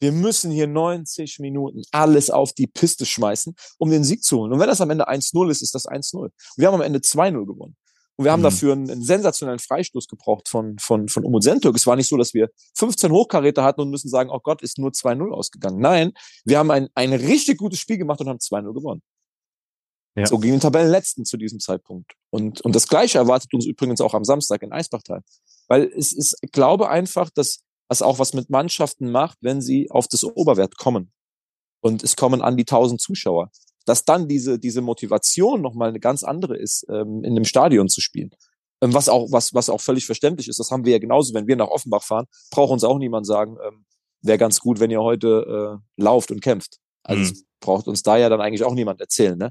[0.00, 4.52] wir müssen hier 90 Minuten alles auf die Piste schmeißen, um den Sieg zu holen.
[4.52, 6.30] Und wenn das am Ende 1-0 ist, ist das 1-0.
[6.56, 7.76] Wir haben am Ende 2-0 gewonnen.
[8.16, 8.44] Und wir haben mhm.
[8.44, 11.76] dafür einen, einen, sensationellen Freistoß gebraucht von, von, von Umut Sentürk.
[11.76, 14.78] Es war nicht so, dass wir 15 Hochkaräter hatten und müssen sagen, oh Gott, ist
[14.78, 15.80] nur 2-0 ausgegangen.
[15.80, 16.12] Nein,
[16.44, 19.02] wir haben ein, ein richtig gutes Spiel gemacht und haben 2-0 gewonnen.
[20.14, 20.26] Ja.
[20.26, 22.12] So gegen den Tabellenletzten zu diesem Zeitpunkt.
[22.30, 25.22] Und, und das Gleiche erwartet uns übrigens auch am Samstag in Eisbachtal.
[25.68, 29.90] Weil es ist, ich glaube einfach, dass das auch was mit Mannschaften macht, wenn sie
[29.90, 31.12] auf das Oberwert kommen.
[31.80, 33.50] Und es kommen an die tausend Zuschauer.
[33.86, 38.00] Dass dann diese, diese Motivation nochmal eine ganz andere ist, ähm, in dem Stadion zu
[38.00, 38.30] spielen.
[38.80, 40.58] Ähm, was auch, was, was auch völlig verständlich ist.
[40.58, 43.56] Das haben wir ja genauso, wenn wir nach Offenbach fahren, braucht uns auch niemand sagen,
[43.66, 43.84] ähm,
[44.22, 46.78] wäre ganz gut, wenn ihr heute äh, lauft und kämpft.
[47.02, 47.38] Also mhm.
[47.60, 49.50] braucht uns da ja dann eigentlich auch niemand erzählen, ne?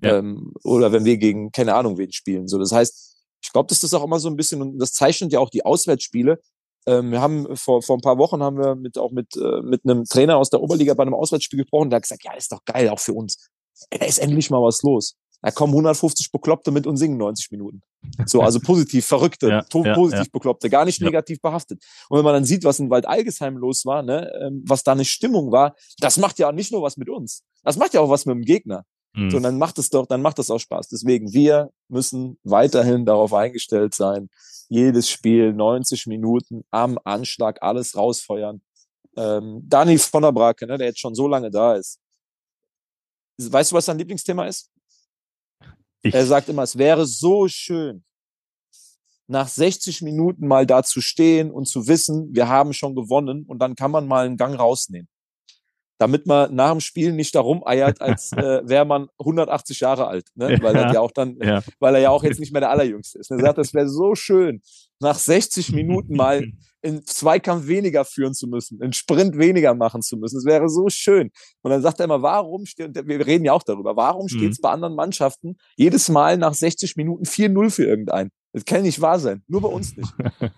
[0.00, 0.18] Ja.
[0.18, 2.46] Ähm, oder wenn wir gegen, keine Ahnung, wen spielen.
[2.46, 5.40] So, das heißt, ich glaube, das auch immer so ein bisschen, und das zeichnet ja
[5.40, 6.40] auch die Auswärtsspiele.
[6.86, 9.82] Ähm, wir haben vor, vor ein paar Wochen haben wir mit auch mit, äh, mit
[9.84, 12.64] einem Trainer aus der Oberliga bei einem Auswärtsspiel gesprochen, der hat gesagt, ja, ist doch
[12.64, 13.48] geil, auch für uns.
[13.90, 15.16] Da ist endlich mal was los.
[15.42, 17.82] Da kommen 150 Bekloppte mit und singen 90 Minuten.
[18.26, 21.82] So, also positiv, Verrückte, ja, positiv ja, Bekloppte, gar nicht negativ behaftet.
[22.08, 24.92] Und wenn man dann sieht, was in Wald Algesheim los war, ne, ähm, was da
[24.92, 27.44] eine Stimmung war, das macht ja nicht nur was mit uns.
[27.62, 28.84] Das macht ja auch was mit dem Gegner.
[29.14, 29.30] Mhm.
[29.30, 30.88] So, dann macht es doch, dann macht das auch Spaß.
[30.88, 34.28] Deswegen, wir müssen weiterhin darauf eingestellt sein,
[34.68, 38.60] jedes Spiel 90 Minuten am Anschlag alles rausfeuern.
[39.16, 42.00] Ähm, Dani von der Brake, ne, der jetzt schon so lange da ist.
[43.38, 44.70] Weißt du, was sein Lieblingsthema ist?
[46.02, 46.14] Ich.
[46.14, 48.04] Er sagt immer, es wäre so schön,
[49.26, 53.58] nach 60 Minuten mal da zu stehen und zu wissen, wir haben schon gewonnen und
[53.58, 55.08] dann kann man mal einen Gang rausnehmen
[55.98, 60.28] damit man nach dem Spiel nicht darum eiert, als äh, wäre man 180 Jahre alt,
[60.34, 60.56] ne?
[60.62, 61.62] weil er ja auch dann, ja.
[61.80, 63.30] weil er ja auch jetzt nicht mehr der Allerjüngste ist.
[63.30, 64.62] Er sagt, es wäre so schön,
[65.00, 66.46] nach 60 Minuten mal
[66.82, 70.38] in Zweikampf weniger führen zu müssen, in Sprint weniger machen zu müssen.
[70.38, 71.30] Es wäre so schön.
[71.62, 74.58] Und dann sagt er immer, warum steht, wir reden ja auch darüber, warum steht es
[74.58, 74.62] mhm.
[74.62, 78.30] bei anderen Mannschaften jedes Mal nach 60 Minuten 4-0 für irgendeinen?
[78.52, 79.42] Das kann nicht wahr sein.
[79.46, 80.12] Nur bei uns nicht.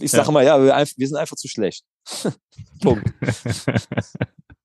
[0.00, 0.32] Ich sage ja.
[0.32, 1.84] mal, ja, wir, wir sind einfach zu schlecht.
[2.82, 3.10] Punkt.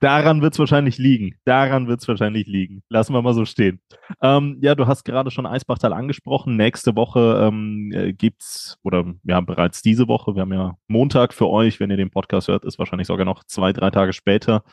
[0.00, 1.36] Daran wird es wahrscheinlich liegen.
[1.44, 2.82] Daran wird es wahrscheinlich liegen.
[2.88, 3.80] Lassen wir mal so stehen.
[4.20, 6.56] Ähm, ja, du hast gerade schon Eisbachtal angesprochen.
[6.56, 11.48] Nächste Woche ähm, äh, gibt's, oder haben bereits diese Woche, wir haben ja Montag für
[11.48, 14.64] euch, wenn ihr den Podcast hört, ist wahrscheinlich sogar noch zwei, drei Tage später.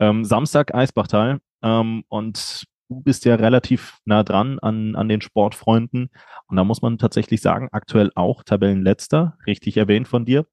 [0.00, 1.40] Ähm, Samstag Eisbachtal.
[1.62, 6.10] Ähm, und du bist ja relativ nah dran an, an den Sportfreunden.
[6.48, 10.46] Und da muss man tatsächlich sagen, aktuell auch Tabellenletzter, richtig erwähnt von dir.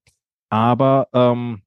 [0.50, 1.64] Aber ähm,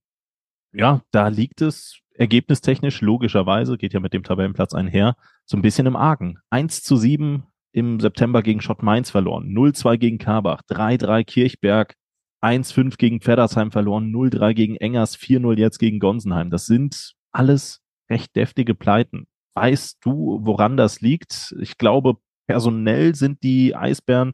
[0.73, 5.17] ja, da liegt es ergebnistechnisch, logischerweise, geht ja mit dem Tabellenplatz einher,
[5.47, 6.39] so ein bisschen im Argen.
[6.51, 11.95] 1 zu 7 im September gegen Schott Mainz verloren, 0-2 gegen Karbach, 3-3 Kirchberg,
[12.43, 16.51] 1-5 gegen Pfeddersheim verloren, 0-3 gegen Engers, 4-0 jetzt gegen Gonsenheim.
[16.51, 19.27] Das sind alles recht deftige Pleiten.
[19.55, 21.55] Weißt du, woran das liegt?
[21.61, 22.17] Ich glaube,
[22.47, 24.33] personell sind die Eisbären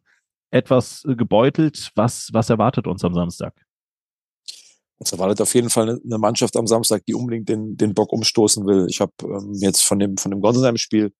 [0.50, 1.92] etwas gebeutelt.
[1.94, 3.65] Was, was erwartet uns am Samstag?
[4.98, 8.66] Es erwartet auf jeden Fall eine Mannschaft am Samstag, die unbedingt den, den Bock umstoßen
[8.66, 8.86] will.
[8.88, 11.12] Ich habe ähm, jetzt von dem, von dem Gonsenheim-Spiel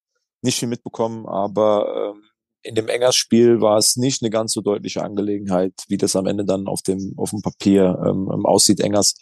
[0.43, 2.23] nicht viel mitbekommen, aber ähm,
[2.63, 6.45] in dem Engers-Spiel war es nicht eine ganz so deutliche Angelegenheit, wie das am Ende
[6.45, 8.81] dann auf dem, auf dem Papier ähm, ähm aussieht.
[8.81, 9.15] Engers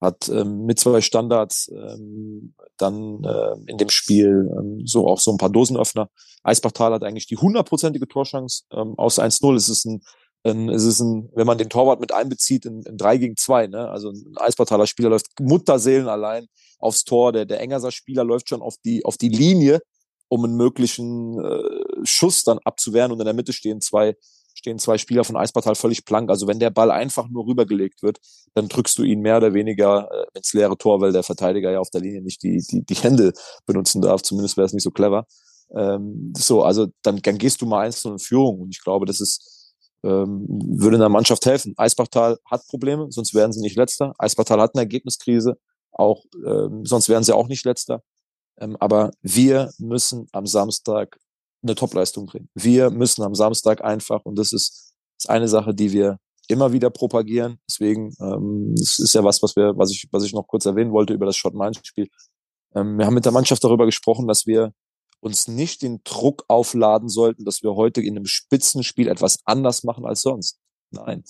[0.00, 5.32] hat ähm, mit zwei Standards ähm, dann äh, in dem Spiel ähm, so auch so
[5.32, 6.08] ein paar Dosenöffner.
[6.44, 9.56] Eisbachtal hat eigentlich die hundertprozentige Torschance ähm, aus 1-0.
[9.56, 10.02] Es ist ein
[10.42, 13.66] dann ist es ein, wenn man den Torwart mit einbezieht, in, in 3 gegen 2,
[13.66, 13.88] ne?
[13.88, 16.46] Also ein Eispartaler Spieler läuft Mutterseelen allein
[16.78, 19.80] aufs Tor, der, der Engerser Spieler läuft schon auf die, auf die Linie,
[20.28, 24.14] um einen möglichen äh, Schuss dann abzuwehren und in der Mitte stehen zwei,
[24.54, 26.30] stehen zwei Spieler von Eispartal völlig blank.
[26.30, 28.18] Also wenn der Ball einfach nur rübergelegt wird,
[28.54, 31.80] dann drückst du ihn mehr oder weniger äh, ins leere Tor, weil der Verteidiger ja
[31.80, 33.32] auf der Linie nicht die, die, die Hände
[33.66, 34.22] benutzen darf.
[34.22, 35.26] Zumindest wäre es nicht so clever.
[35.74, 39.20] Ähm, so, also dann, dann gehst du mal eins in Führung und ich glaube, das
[39.20, 39.57] ist
[40.04, 41.74] ähm, würde einer Mannschaft helfen.
[41.76, 44.14] Eisbachtal hat Probleme, sonst wären sie nicht letzter.
[44.18, 45.58] Eisbachtal hat eine Ergebniskrise,
[45.92, 48.02] auch ähm, sonst wären sie auch nicht letzter.
[48.60, 51.18] Ähm, aber wir müssen am Samstag
[51.62, 52.48] eine Topleistung bringen.
[52.54, 56.18] Wir müssen am Samstag einfach, und das ist, ist eine Sache, die wir
[56.48, 57.58] immer wieder propagieren.
[57.68, 60.92] Deswegen, ähm, das ist ja was, was wir, was ich, was ich noch kurz erwähnen
[60.92, 62.08] wollte über das Schott-Mainz-Spiel.
[62.74, 64.72] Ähm, wir haben mit der Mannschaft darüber gesprochen, dass wir
[65.20, 70.04] uns nicht den Druck aufladen sollten, dass wir heute in einem Spitzenspiel etwas anders machen
[70.04, 70.58] als sonst.
[70.90, 71.24] Nein.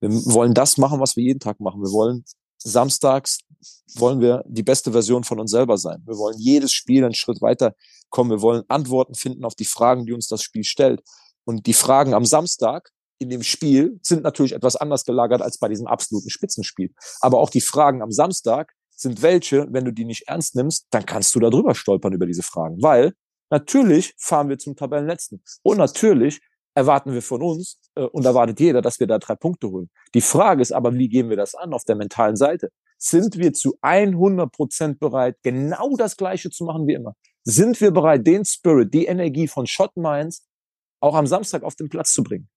[0.00, 1.82] Wir wollen das machen, was wir jeden Tag machen.
[1.82, 2.24] Wir wollen
[2.58, 3.38] samstags
[3.94, 6.02] wollen wir die beste Version von uns selber sein.
[6.06, 7.74] Wir wollen jedes Spiel einen Schritt weiter
[8.10, 8.30] kommen.
[8.30, 11.02] Wir wollen Antworten finden auf die Fragen, die uns das Spiel stellt.
[11.44, 15.68] Und die Fragen am Samstag in dem Spiel sind natürlich etwas anders gelagert als bei
[15.68, 16.92] diesem absoluten Spitzenspiel.
[17.20, 21.06] Aber auch die Fragen am Samstag sind welche, wenn du die nicht ernst nimmst, dann
[21.06, 22.82] kannst du da drüber stolpern über diese Fragen.
[22.82, 23.12] Weil
[23.50, 25.42] natürlich fahren wir zum Tabellenletzten.
[25.62, 26.40] Und natürlich
[26.74, 29.90] erwarten wir von uns äh, und erwartet jeder, dass wir da drei Punkte holen.
[30.14, 32.70] Die Frage ist aber, wie gehen wir das an auf der mentalen Seite?
[32.98, 37.14] Sind wir zu 100 Prozent bereit, genau das Gleiche zu machen wie immer?
[37.46, 40.44] sind wir bereit, den Spirit, die Energie von Shot Minds
[41.00, 42.48] auch am Samstag auf den Platz zu bringen?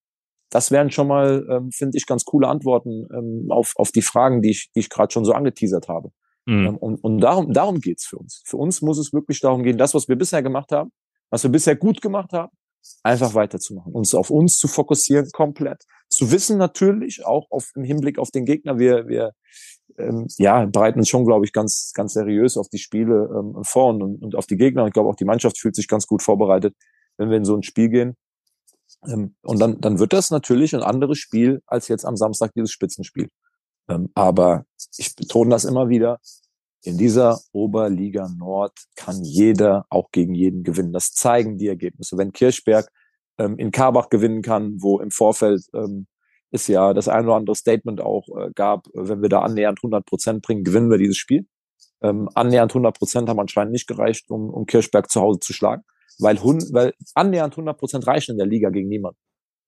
[0.49, 4.41] Das wären schon mal, ähm, finde ich, ganz coole Antworten ähm, auf, auf die Fragen,
[4.41, 6.09] die ich, die ich gerade schon so angeteasert habe.
[6.49, 6.65] Mhm.
[6.65, 8.41] Ähm, und, und darum, darum geht's für uns.
[8.45, 10.91] Für uns muss es wirklich darum gehen, das, was wir bisher gemacht haben,
[11.29, 12.51] was wir bisher gut gemacht haben,
[13.03, 15.83] einfach weiterzumachen, uns auf uns zu fokussieren komplett.
[16.09, 19.33] Zu wissen natürlich, auch auf, im Hinblick auf den Gegner, wir, wir
[19.99, 23.93] ähm, ja, bereiten uns schon, glaube ich, ganz, ganz seriös auf die Spiele ähm, vor
[23.93, 24.87] und, und auf die Gegner.
[24.87, 26.75] Ich glaube, auch die Mannschaft fühlt sich ganz gut vorbereitet,
[27.17, 28.15] wenn wir in so ein Spiel gehen.
[29.05, 32.71] Ähm, und dann, dann wird das natürlich ein anderes Spiel als jetzt am Samstag dieses
[32.71, 33.29] Spitzenspiel.
[33.89, 34.65] Ähm, aber
[34.97, 36.19] ich betone das immer wieder.
[36.83, 40.93] In dieser Oberliga Nord kann jeder auch gegen jeden gewinnen.
[40.93, 42.17] Das zeigen die Ergebnisse.
[42.17, 42.89] Wenn Kirchberg
[43.37, 46.07] ähm, in Karbach gewinnen kann, wo im Vorfeld ähm,
[46.51, 50.05] es ja das ein oder andere Statement auch äh, gab, wenn wir da annähernd 100
[50.05, 51.47] Prozent bringen, gewinnen wir dieses Spiel.
[52.01, 55.83] Ähm, annähernd 100 Prozent haben anscheinend nicht gereicht, um, um Kirchberg zu Hause zu schlagen
[56.19, 59.19] weil, weil annähernd 100 Prozent reichen in der Liga gegen niemanden.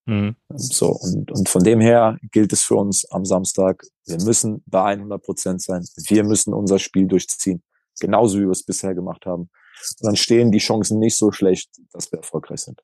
[0.06, 0.36] Mhm.
[0.50, 4.84] So, und, und von dem her gilt es für uns am Samstag, wir müssen bei
[4.84, 5.86] 100 Prozent sein.
[6.08, 7.64] Wir müssen unser Spiel durchziehen.
[8.00, 9.44] Genauso wie wir es bisher gemacht haben.
[9.44, 12.82] Und dann stehen die Chancen nicht so schlecht, dass wir erfolgreich sind.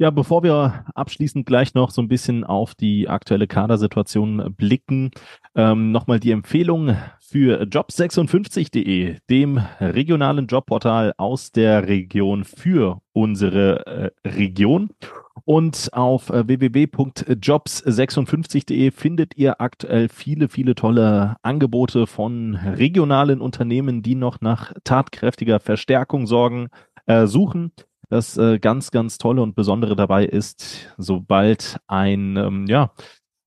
[0.00, 5.10] Ja, bevor wir abschließend gleich noch so ein bisschen auf die aktuelle Kadersituation blicken,
[5.56, 13.86] ähm, nochmal die Empfehlung für jobs56.de, dem regionalen Jobportal aus der Region für unsere
[14.24, 14.90] äh, Region.
[15.44, 24.14] Und auf äh, www.jobs56.de findet ihr aktuell viele, viele tolle Angebote von regionalen Unternehmen, die
[24.14, 26.68] noch nach tatkräftiger Verstärkung sorgen,
[27.06, 27.72] äh, suchen.
[28.10, 32.90] Das äh, ganz, ganz tolle und besondere dabei ist, sobald ein, ähm, ja,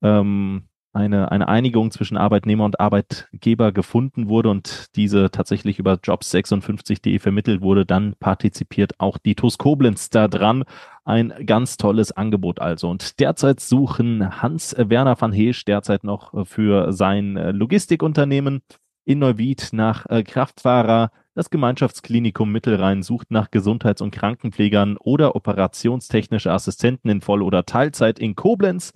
[0.04, 7.20] ähm, eine, eine Einigung zwischen Arbeitnehmer und Arbeitgeber gefunden wurde und diese tatsächlich über jobs56.de
[7.20, 10.64] vermittelt wurde, dann partizipiert auch die TUS Koblenz da dran.
[11.06, 12.90] Ein ganz tolles Angebot also.
[12.90, 18.62] Und derzeit suchen Hans-Werner van Heesch derzeit noch für sein Logistikunternehmen
[19.06, 26.52] in Neuwied nach äh, Kraftfahrer, das Gemeinschaftsklinikum Mittelrhein sucht nach Gesundheits- und Krankenpflegern oder operationstechnische
[26.52, 28.94] Assistenten in Voll- oder Teilzeit in Koblenz.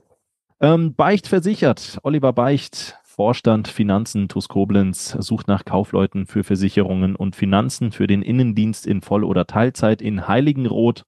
[0.66, 2.00] Ähm, Beicht versichert.
[2.02, 8.24] Oliver Beicht, Vorstand Finanzen TUS Koblenz, sucht nach Kaufleuten für Versicherungen und Finanzen für den
[8.24, 11.04] Innendienst in Voll- oder Teilzeit in Heiligenroth.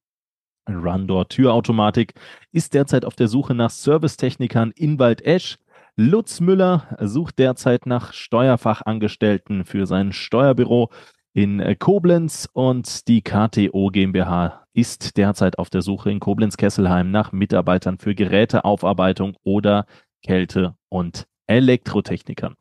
[0.70, 2.14] Rundor Türautomatik
[2.52, 5.58] ist derzeit auf der Suche nach Servicetechnikern in Waldesch.
[5.96, 10.92] Lutz Müller sucht derzeit nach Steuerfachangestellten für sein Steuerbüro
[11.34, 17.32] in äh, Koblenz und die KTO GmbH ist derzeit auf der Suche in Koblenz-Kesselheim nach
[17.32, 19.88] Mitarbeitern für Geräteaufarbeitung oder
[20.24, 22.54] Kälte- und Elektrotechnikern.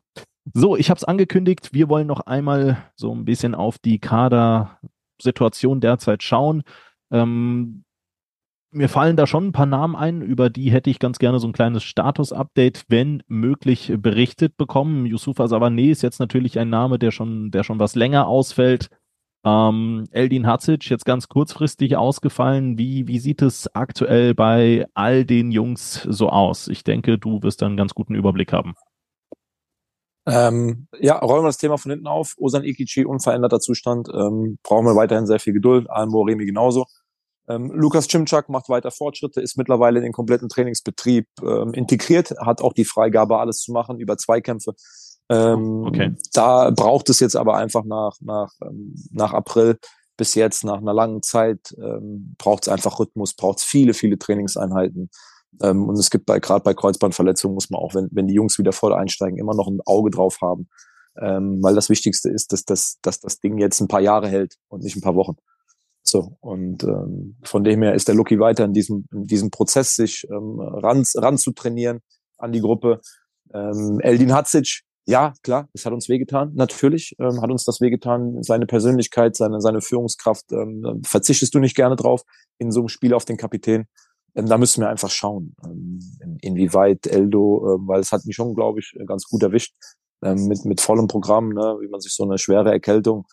[0.53, 5.79] So, ich habe es angekündigt, wir wollen noch einmal so ein bisschen auf die Kadersituation
[5.79, 6.63] derzeit schauen.
[7.11, 7.83] Ähm,
[8.71, 11.47] mir fallen da schon ein paar Namen ein, über die hätte ich ganz gerne so
[11.47, 15.05] ein kleines Status-Update, wenn möglich, berichtet bekommen.
[15.05, 18.89] Yusufa Savané ist jetzt natürlich ein Name, der schon, der schon was länger ausfällt.
[19.47, 22.77] Ähm, Eldin Hatzic jetzt ganz kurzfristig ausgefallen.
[22.77, 26.67] Wie, wie sieht es aktuell bei all den Jungs so aus?
[26.67, 28.73] Ich denke, du wirst da einen ganz guten Überblick haben.
[30.25, 32.33] Ähm, ja, räumen wir das Thema von hinten auf.
[32.37, 34.09] Osan Ikichi, unveränderter Zustand.
[34.13, 35.89] Ähm, brauchen wir weiterhin sehr viel Geduld.
[35.89, 36.85] Almo Remi genauso.
[37.47, 42.59] Ähm, Lukas Cimczak macht weiter Fortschritte, ist mittlerweile in den kompletten Trainingsbetrieb ähm, integriert, hat
[42.59, 44.73] auch die Freigabe, alles zu machen über Zweikämpfe.
[45.29, 46.15] Ähm, okay.
[46.33, 49.77] Da braucht es jetzt aber einfach nach, nach, ähm, nach April
[50.15, 54.17] bis jetzt, nach einer langen Zeit, ähm, braucht es einfach Rhythmus, braucht es viele, viele
[54.17, 55.09] Trainingseinheiten.
[55.61, 58.57] Ähm, und es gibt bei gerade bei Kreuzbandverletzungen muss man auch, wenn, wenn die Jungs
[58.57, 60.67] wieder voll einsteigen, immer noch ein Auge drauf haben.
[61.19, 64.55] Ähm, weil das Wichtigste ist, dass, dass, dass das Ding jetzt ein paar Jahre hält
[64.67, 65.35] und nicht ein paar Wochen.
[66.03, 69.95] So, und ähm, von dem her ist der Lucky weiter in diesem, in diesem Prozess,
[69.95, 71.99] sich ähm, ran, ran zu trainieren
[72.37, 73.01] an die Gruppe.
[73.53, 78.43] Ähm, Eldin Hatzic, ja, klar, es hat uns wehgetan, natürlich ähm, hat uns das wehgetan.
[78.43, 82.23] Seine Persönlichkeit, seine, seine Führungskraft, ähm, verzichtest du nicht gerne drauf
[82.57, 83.85] in so einem Spiel auf den Kapitän.
[84.35, 88.35] Ähm, da müssen wir einfach schauen, ähm, in, inwieweit Eldo, ähm, weil es hat mich
[88.35, 89.73] schon, glaube ich, ganz gut erwischt,
[90.23, 93.25] ähm, mit, mit vollem Programm, ne, wie man sich so eine schwere Erkältung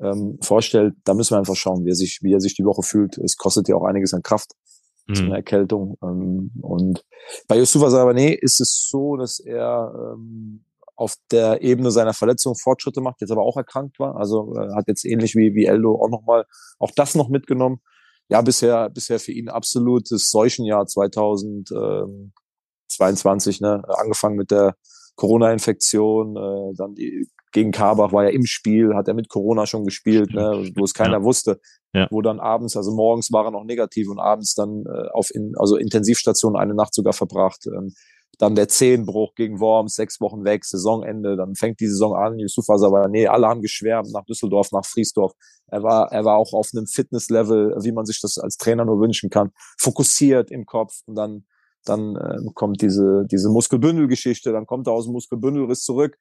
[0.00, 2.82] ähm, vorstellt, da müssen wir einfach schauen, wie er sich, wie er sich die Woche
[2.82, 3.16] fühlt.
[3.18, 4.52] Es kostet ja auch einiges an Kraft,
[5.06, 5.14] mhm.
[5.14, 5.96] so eine Erkältung.
[6.02, 7.06] Ähm, und
[7.48, 10.64] bei Yusufa Sabané ist es so, dass er ähm,
[10.96, 14.16] auf der Ebene seiner Verletzung Fortschritte macht, jetzt aber auch erkrankt war.
[14.16, 16.46] Also äh, hat jetzt ähnlich wie, wie Eldo auch nochmal
[16.78, 17.80] auch das noch mitgenommen.
[18.28, 23.82] Ja, bisher, bisher für ihn absolutes Seuchenjahr 2022, ne?
[23.88, 24.76] Angefangen mit der
[25.16, 29.84] Corona-Infektion, äh, dann die gegen Karbach war ja im Spiel, hat er mit Corona schon
[29.84, 31.22] gespielt, ne, wo es keiner ja.
[31.22, 31.60] wusste.
[31.94, 32.08] Ja.
[32.10, 35.52] Wo dann abends, also morgens war er noch negativ und abends dann äh, auf in,
[35.58, 37.66] also Intensivstation eine Nacht sogar verbracht.
[37.66, 37.92] Ähm,
[38.42, 42.68] dann der Zehenbruch gegen Worms, sechs Wochen weg, Saisonende, dann fängt die Saison an, Yusuf
[42.68, 45.32] aber nee, alle haben geschwärmt nach Düsseldorf, nach Friesdorf.
[45.68, 48.98] Er war, er war auch auf einem Fitnesslevel, wie man sich das als Trainer nur
[48.98, 51.44] wünschen kann, fokussiert im Kopf und dann
[51.84, 56.16] dann äh, kommt diese, diese Muskelbündelgeschichte, dann kommt er aus dem Muskelbündelriss zurück,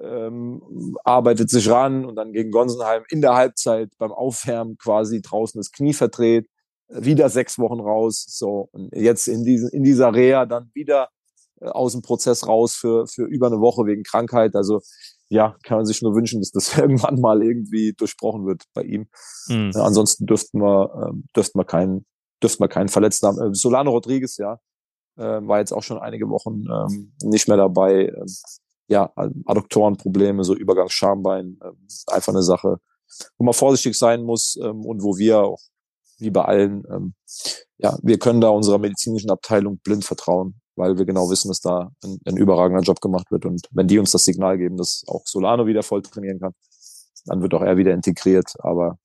[0.00, 5.58] ähm, arbeitet sich ran und dann gegen Gonsenheim in der Halbzeit beim Aufwärmen quasi draußen
[5.58, 6.48] das Knie verdreht,
[6.88, 11.08] wieder sechs Wochen raus, so und jetzt in diesen in dieser Reha dann wieder
[11.60, 14.54] aus dem Prozess raus für für über eine Woche wegen Krankheit.
[14.54, 14.80] Also
[15.28, 19.08] ja, kann man sich nur wünschen, dass das irgendwann mal irgendwie durchbrochen wird bei ihm.
[19.48, 19.72] Mhm.
[19.74, 22.06] Äh, ansonsten dürften wir äh, dürften wir keinen
[22.42, 23.40] dürften wir keinen Verletzten haben.
[23.40, 24.58] Äh, Solano Rodriguez, ja,
[25.16, 28.08] äh, war jetzt auch schon einige Wochen ähm, nicht mehr dabei.
[28.08, 28.26] Ähm,
[28.88, 29.12] ja,
[29.46, 32.78] Adduktorenprobleme, so Übergangsschambein, ähm, einfach eine Sache,
[33.38, 35.60] wo man vorsichtig sein muss ähm, und wo wir auch,
[36.18, 37.14] wie bei allen, ähm,
[37.78, 41.90] ja, wir können da unserer medizinischen Abteilung blind vertrauen, weil wir genau wissen, dass da
[42.04, 43.44] ein, ein überragender Job gemacht wird.
[43.46, 46.52] Und wenn die uns das Signal geben, dass auch Solano wieder voll trainieren kann,
[47.26, 48.54] dann wird auch er wieder integriert.
[48.60, 48.98] Aber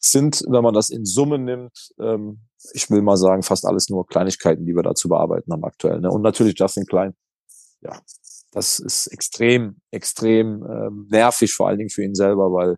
[0.00, 2.40] sind, wenn man das in Summe nimmt, ähm,
[2.72, 6.00] ich will mal sagen, fast alles nur Kleinigkeiten, die wir da zu bearbeiten haben aktuell.
[6.00, 6.10] Ne?
[6.10, 7.14] Und natürlich Justin Klein.
[7.80, 8.00] Ja,
[8.52, 12.76] das ist extrem, extrem ähm, nervig, vor allen Dingen für ihn selber, weil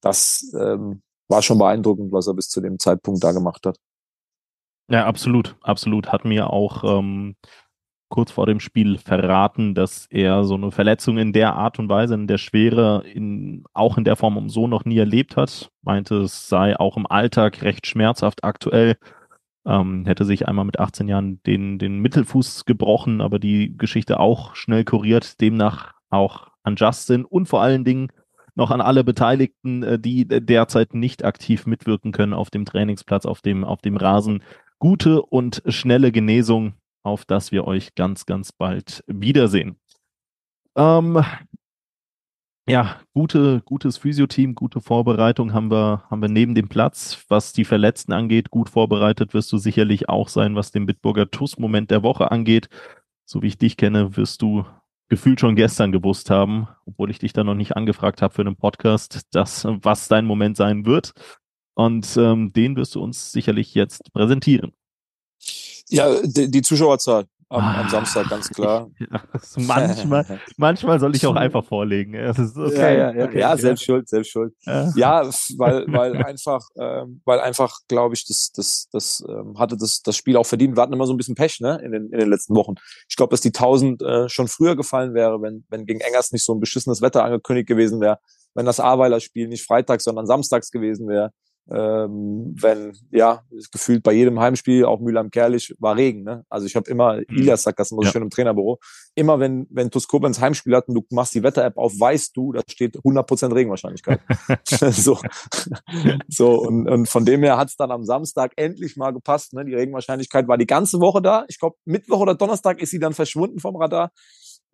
[0.00, 3.78] das ähm, war schon beeindruckend, was er bis zu dem Zeitpunkt da gemacht hat.
[4.92, 6.12] Ja, absolut, absolut.
[6.12, 7.34] Hat mir auch ähm,
[8.10, 12.12] kurz vor dem Spiel verraten, dass er so eine Verletzung in der Art und Weise,
[12.14, 15.70] in der Schwere, in, auch in der Form so noch nie erlebt hat.
[15.80, 18.98] Meinte, es sei auch im Alltag recht schmerzhaft aktuell.
[19.64, 24.54] Ähm, hätte sich einmal mit 18 Jahren den, den Mittelfuß gebrochen, aber die Geschichte auch
[24.56, 25.40] schnell kuriert.
[25.40, 28.08] Demnach auch an Justin und vor allen Dingen
[28.54, 33.40] noch an alle Beteiligten, äh, die derzeit nicht aktiv mitwirken können auf dem Trainingsplatz, auf
[33.40, 34.42] dem, auf dem Rasen.
[34.82, 36.74] Gute und schnelle Genesung
[37.04, 39.76] auf dass wir euch ganz, ganz bald wiedersehen.
[40.76, 41.22] Ähm,
[42.68, 47.24] ja, gute, gutes Physioteam, gute Vorbereitung haben wir, haben wir neben dem Platz.
[47.28, 51.92] Was die Verletzten angeht, gut vorbereitet wirst du sicherlich auch sein, was den Bitburger TUS-Moment
[51.92, 52.68] der Woche angeht.
[53.24, 54.64] So wie ich dich kenne, wirst du
[55.08, 58.56] gefühlt schon gestern gewusst haben, obwohl ich dich da noch nicht angefragt habe für einen
[58.56, 61.12] Podcast, das, was dein Moment sein wird.
[61.74, 64.72] Und ähm, den wirst du uns sicherlich jetzt präsentieren.
[65.88, 67.88] Ja, die, die Zuschauerzahl am, am, ah.
[67.88, 68.90] Samstag, ganz klar.
[68.98, 69.22] Ja,
[69.56, 72.14] manchmal, manchmal soll ich auch einfach vorlegen.
[72.14, 72.76] Okay.
[72.76, 74.54] Ja, ja, ja, okay, ja, selbst schuld, selbst schuld.
[74.64, 75.22] Ja,
[75.58, 80.16] weil, weil einfach, ähm, weil einfach, glaube ich, das, das, das ähm, hatte das, das
[80.16, 80.76] Spiel auch verdient.
[80.76, 82.74] Wir hatten immer so ein bisschen Pech, ne, in den, in den letzten Wochen.
[83.08, 86.44] Ich glaube, dass die 1000 äh, schon früher gefallen wäre, wenn, wenn gegen Engers nicht
[86.44, 88.18] so ein beschissenes Wetter angekündigt gewesen wäre,
[88.54, 91.32] wenn das Aweiler Spiel nicht freitags, sondern samstags gewesen wäre
[91.70, 96.24] ähm, wenn, ja, gefühlt bei jedem Heimspiel, auch Mülheim-Kerlich, war Regen.
[96.24, 96.44] Ne?
[96.48, 97.24] Also ich habe immer, mhm.
[97.28, 98.12] Ilias sagt das immer so ja.
[98.12, 98.78] schön im Trainerbüro,
[99.14, 102.62] immer wenn, wenn Tuskopenz Heimspiel hat und du machst die Wetter-App auf, weißt du, da
[102.68, 104.20] steht 100% Regenwahrscheinlichkeit.
[104.66, 105.18] so,
[106.28, 109.52] so und, und von dem her hat es dann am Samstag endlich mal gepasst.
[109.52, 109.64] Ne?
[109.64, 111.44] Die Regenwahrscheinlichkeit war die ganze Woche da.
[111.48, 114.10] Ich glaube, Mittwoch oder Donnerstag ist sie dann verschwunden vom Radar.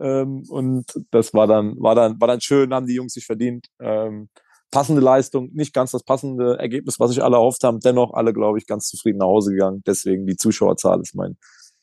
[0.01, 3.67] Ähm, und das war dann, war dann, war dann schön, haben die Jungs sich verdient.
[3.81, 4.29] Ähm,
[4.71, 7.81] passende Leistung, nicht ganz das passende Ergebnis, was sich alle erhofft haben.
[7.81, 9.83] Dennoch alle, glaube ich, ganz zufrieden nach Hause gegangen.
[9.87, 11.37] Deswegen die Zuschauerzahl ist mein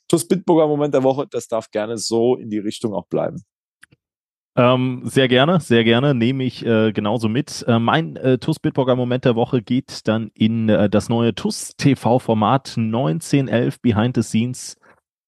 [0.08, 1.28] TuS Bitburger Moment der Woche.
[1.30, 3.44] Das darf gerne so in die Richtung auch bleiben.
[4.58, 7.66] Ähm, sehr gerne, sehr gerne, nehme ich äh, genauso mit.
[7.68, 11.74] Äh, mein äh, TUS Bitburger Moment der Woche geht dann in äh, das neue TUS
[11.76, 14.78] TV-Format 1911 Behind the Scenes.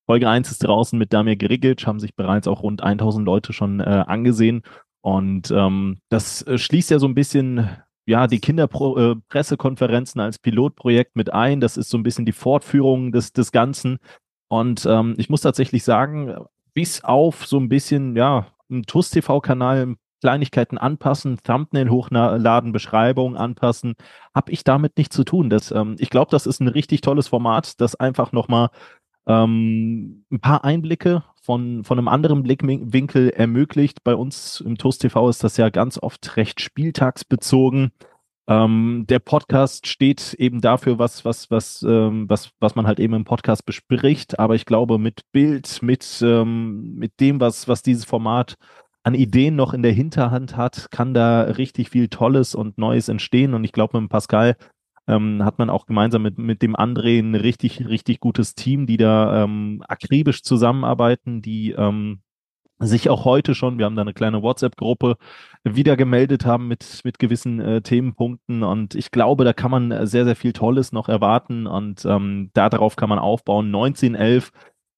[0.06, 3.80] Folge 1 ist draußen mit Damir Grigic, haben sich bereits auch rund 1000 Leute schon
[3.80, 4.62] äh, angesehen.
[5.08, 7.66] Und ähm, das äh, schließt ja so ein bisschen
[8.04, 11.62] ja die Kinderpressekonferenzen äh, als Pilotprojekt mit ein.
[11.62, 14.00] Das ist so ein bisschen die Fortführung des, des Ganzen.
[14.48, 16.36] Und ähm, ich muss tatsächlich sagen,
[16.74, 23.94] bis auf so ein bisschen, ja, ein TUS-TV-Kanal Kleinigkeiten anpassen, Thumbnail hochladen, Beschreibung anpassen,
[24.34, 25.48] habe ich damit nichts zu tun.
[25.48, 28.68] Das, ähm, ich glaube, das ist ein richtig tolles Format, das einfach nochmal
[29.28, 34.02] ähm, ein paar Einblicke von, von einem anderen Blickwinkel ermöglicht.
[34.02, 37.92] Bei uns im TOAST TV ist das ja ganz oft recht spieltagsbezogen.
[38.48, 43.12] Ähm, der Podcast steht eben dafür, was, was, was, ähm, was, was man halt eben
[43.12, 44.38] im Podcast bespricht.
[44.38, 48.54] Aber ich glaube, mit Bild, mit, ähm, mit dem, was, was dieses Format
[49.02, 53.52] an Ideen noch in der Hinterhand hat, kann da richtig viel Tolles und Neues entstehen.
[53.52, 54.56] Und ich glaube, mit Pascal
[55.08, 58.98] ähm, hat man auch gemeinsam mit, mit dem André ein richtig, richtig gutes Team, die
[58.98, 62.20] da ähm, akribisch zusammenarbeiten, die ähm,
[62.78, 65.16] sich auch heute schon, wir haben da eine kleine WhatsApp-Gruppe,
[65.64, 68.62] wieder gemeldet haben mit, mit gewissen äh, Themenpunkten.
[68.62, 71.66] Und ich glaube, da kann man sehr, sehr viel Tolles noch erwarten.
[71.66, 73.66] Und ähm, darauf kann man aufbauen.
[73.66, 74.52] 1911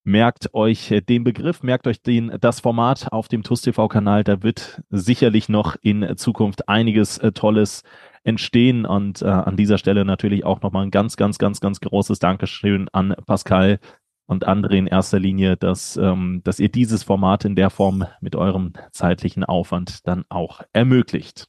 [0.05, 4.25] merkt euch den Begriff, merkt euch den, das Format auf dem TUS TV-Kanal.
[4.25, 7.83] Da wird sicherlich noch in Zukunft einiges äh, Tolles
[8.25, 8.87] entstehen.
[8.87, 12.89] Und äh, an dieser Stelle natürlich auch nochmal ein ganz, ganz, ganz, ganz großes Dankeschön
[12.93, 13.79] an Pascal
[14.27, 18.37] und André in erster Linie, dass, ähm, dass ihr dieses Format in der Form mit
[18.37, 21.47] eurem zeitlichen Aufwand dann auch ermöglicht.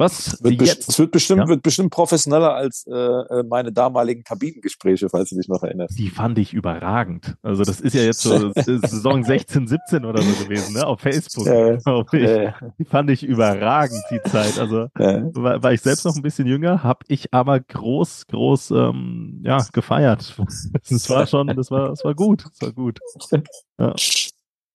[0.00, 0.88] Was wird jetzt?
[0.88, 1.48] Es wird bestimmt, ja?
[1.48, 5.98] wird bestimmt professioneller als äh, äh, meine damaligen Kabinengespräche, falls du dich noch erinnerst.
[5.98, 7.36] Die fand ich überragend.
[7.42, 10.86] Also das ist ja jetzt so Saison 16, 17 oder so gewesen, ne?
[10.86, 11.46] Auf Facebook.
[11.46, 12.70] Ja, ich.
[12.78, 14.56] Die fand ich überragend, die Zeit.
[14.60, 15.24] Also ja.
[15.34, 19.58] war, war ich selbst noch ein bisschen jünger, habe ich aber groß, groß ähm, ja,
[19.72, 20.36] gefeiert.
[20.88, 22.44] Das war schon, das war, das war gut.
[22.44, 23.00] Das war gut.
[23.78, 23.94] Ja.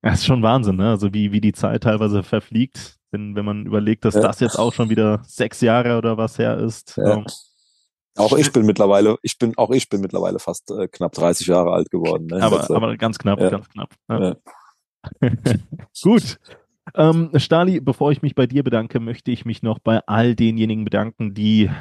[0.01, 0.89] Das ist schon Wahnsinn, ne?
[0.89, 4.21] Also wie, wie die Zeit teilweise verfliegt wenn, wenn man überlegt, dass ja.
[4.21, 6.97] das jetzt auch schon wieder sechs Jahre oder was her ist.
[6.97, 7.13] Ja.
[7.13, 7.25] Ähm,
[8.15, 11.71] auch ich bin mittlerweile, ich bin, auch ich bin mittlerweile fast äh, knapp 30 Jahre
[11.71, 12.27] alt geworden.
[12.27, 12.41] Ne?
[12.41, 13.49] Aber, also, aber ganz knapp, ja.
[13.49, 13.89] ganz knapp.
[14.09, 14.35] Ja.
[16.03, 16.39] Gut.
[16.95, 20.83] Ähm, Stali, bevor ich mich bei dir bedanke, möchte ich mich noch bei all denjenigen
[20.83, 21.71] bedanken, die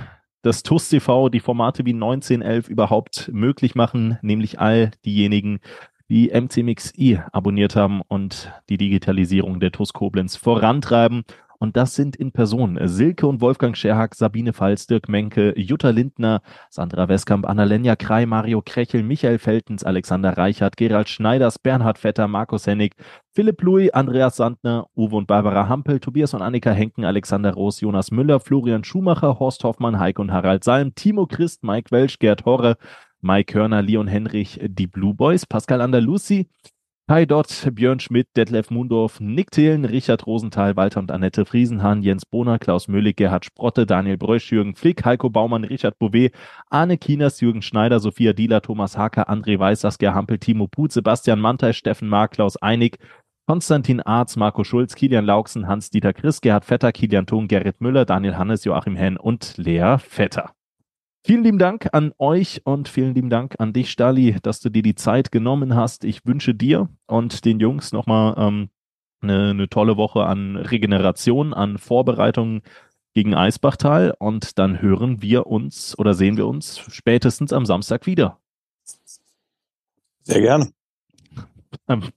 [0.43, 5.61] das TUS TV, die Formate wie 1911 überhaupt möglich machen, nämlich all diejenigen,
[6.13, 11.25] die MCMXI abonniert haben und die Digitalisierung der TUS Koblenz vorantreiben.
[11.59, 16.43] Und das sind in Person Silke und Wolfgang Scherhack, Sabine Pfalz, Dirk Menke, Jutta Lindner,
[16.69, 22.67] Sandra Westkamp, Annalena Krei, Mario Krechel, Michael Feltens, Alexander Reichert, Gerald Schneiders, Bernhard Vetter, Markus
[22.67, 22.95] Hennig,
[23.31, 28.11] Philipp Louis, Andreas Sandner, Uwe und Barbara Hampel, Tobias und Annika Henken, Alexander Roos, Jonas
[28.11, 32.77] Müller, Florian Schumacher, Horst Hoffmann, Heike und Harald Salm, Timo Christ, Mike Welsch, Gerd Horre,
[33.23, 36.49] Mike Körner, Leon Henrich, die Blue Boys, Pascal Andalusi,
[37.09, 42.25] Kai Dott, Björn Schmidt, Detlef Mundorf, Nick Thelen, Richard Rosenthal, Walter und Annette Friesenhahn, Jens
[42.25, 46.33] Bohner, Klaus Möhlig, Gerhard Sprotte, Daniel Brösch, Jürgen Flick, Heiko Baumann, Richard Bouvet,
[46.71, 51.41] Arne Kieners, Jürgen Schneider, Sophia Dieler, Thomas Hacker, André Weiß, Saskia Hampel, Timo Put, Sebastian
[51.41, 52.99] Mantei, Steffen Mark, Klaus Einig,
[53.47, 58.39] Konstantin Arz, Marco Schulz, Kilian Lauksen, Hans-Dieter Chris, Gerhard Vetter, Kilian Thun, Gerrit Müller, Daniel
[58.39, 60.53] Hannes, Joachim Henn und Lea Vetter.
[61.25, 64.83] Vielen lieben Dank an euch und vielen lieben Dank an dich, Stali, dass du dir
[64.83, 66.05] die Zeit genommen hast.
[66.05, 68.71] Ich wünsche dir und den Jungs nochmal ähm,
[69.21, 72.63] eine, eine tolle Woche an Regeneration, an Vorbereitungen
[73.15, 78.41] gegen Eisbachtal und dann hören wir uns oder sehen wir uns spätestens am Samstag wieder.
[80.25, 80.71] Sehr gerne.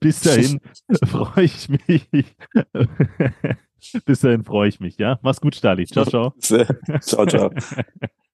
[0.00, 0.60] Bis dahin
[1.04, 2.08] freue ich mich.
[4.04, 5.20] Bis dahin freue ich mich, ja?
[5.22, 5.86] Mach's gut, Stali.
[5.86, 6.34] Ciao, ciao.
[6.40, 7.50] ciao, ciao.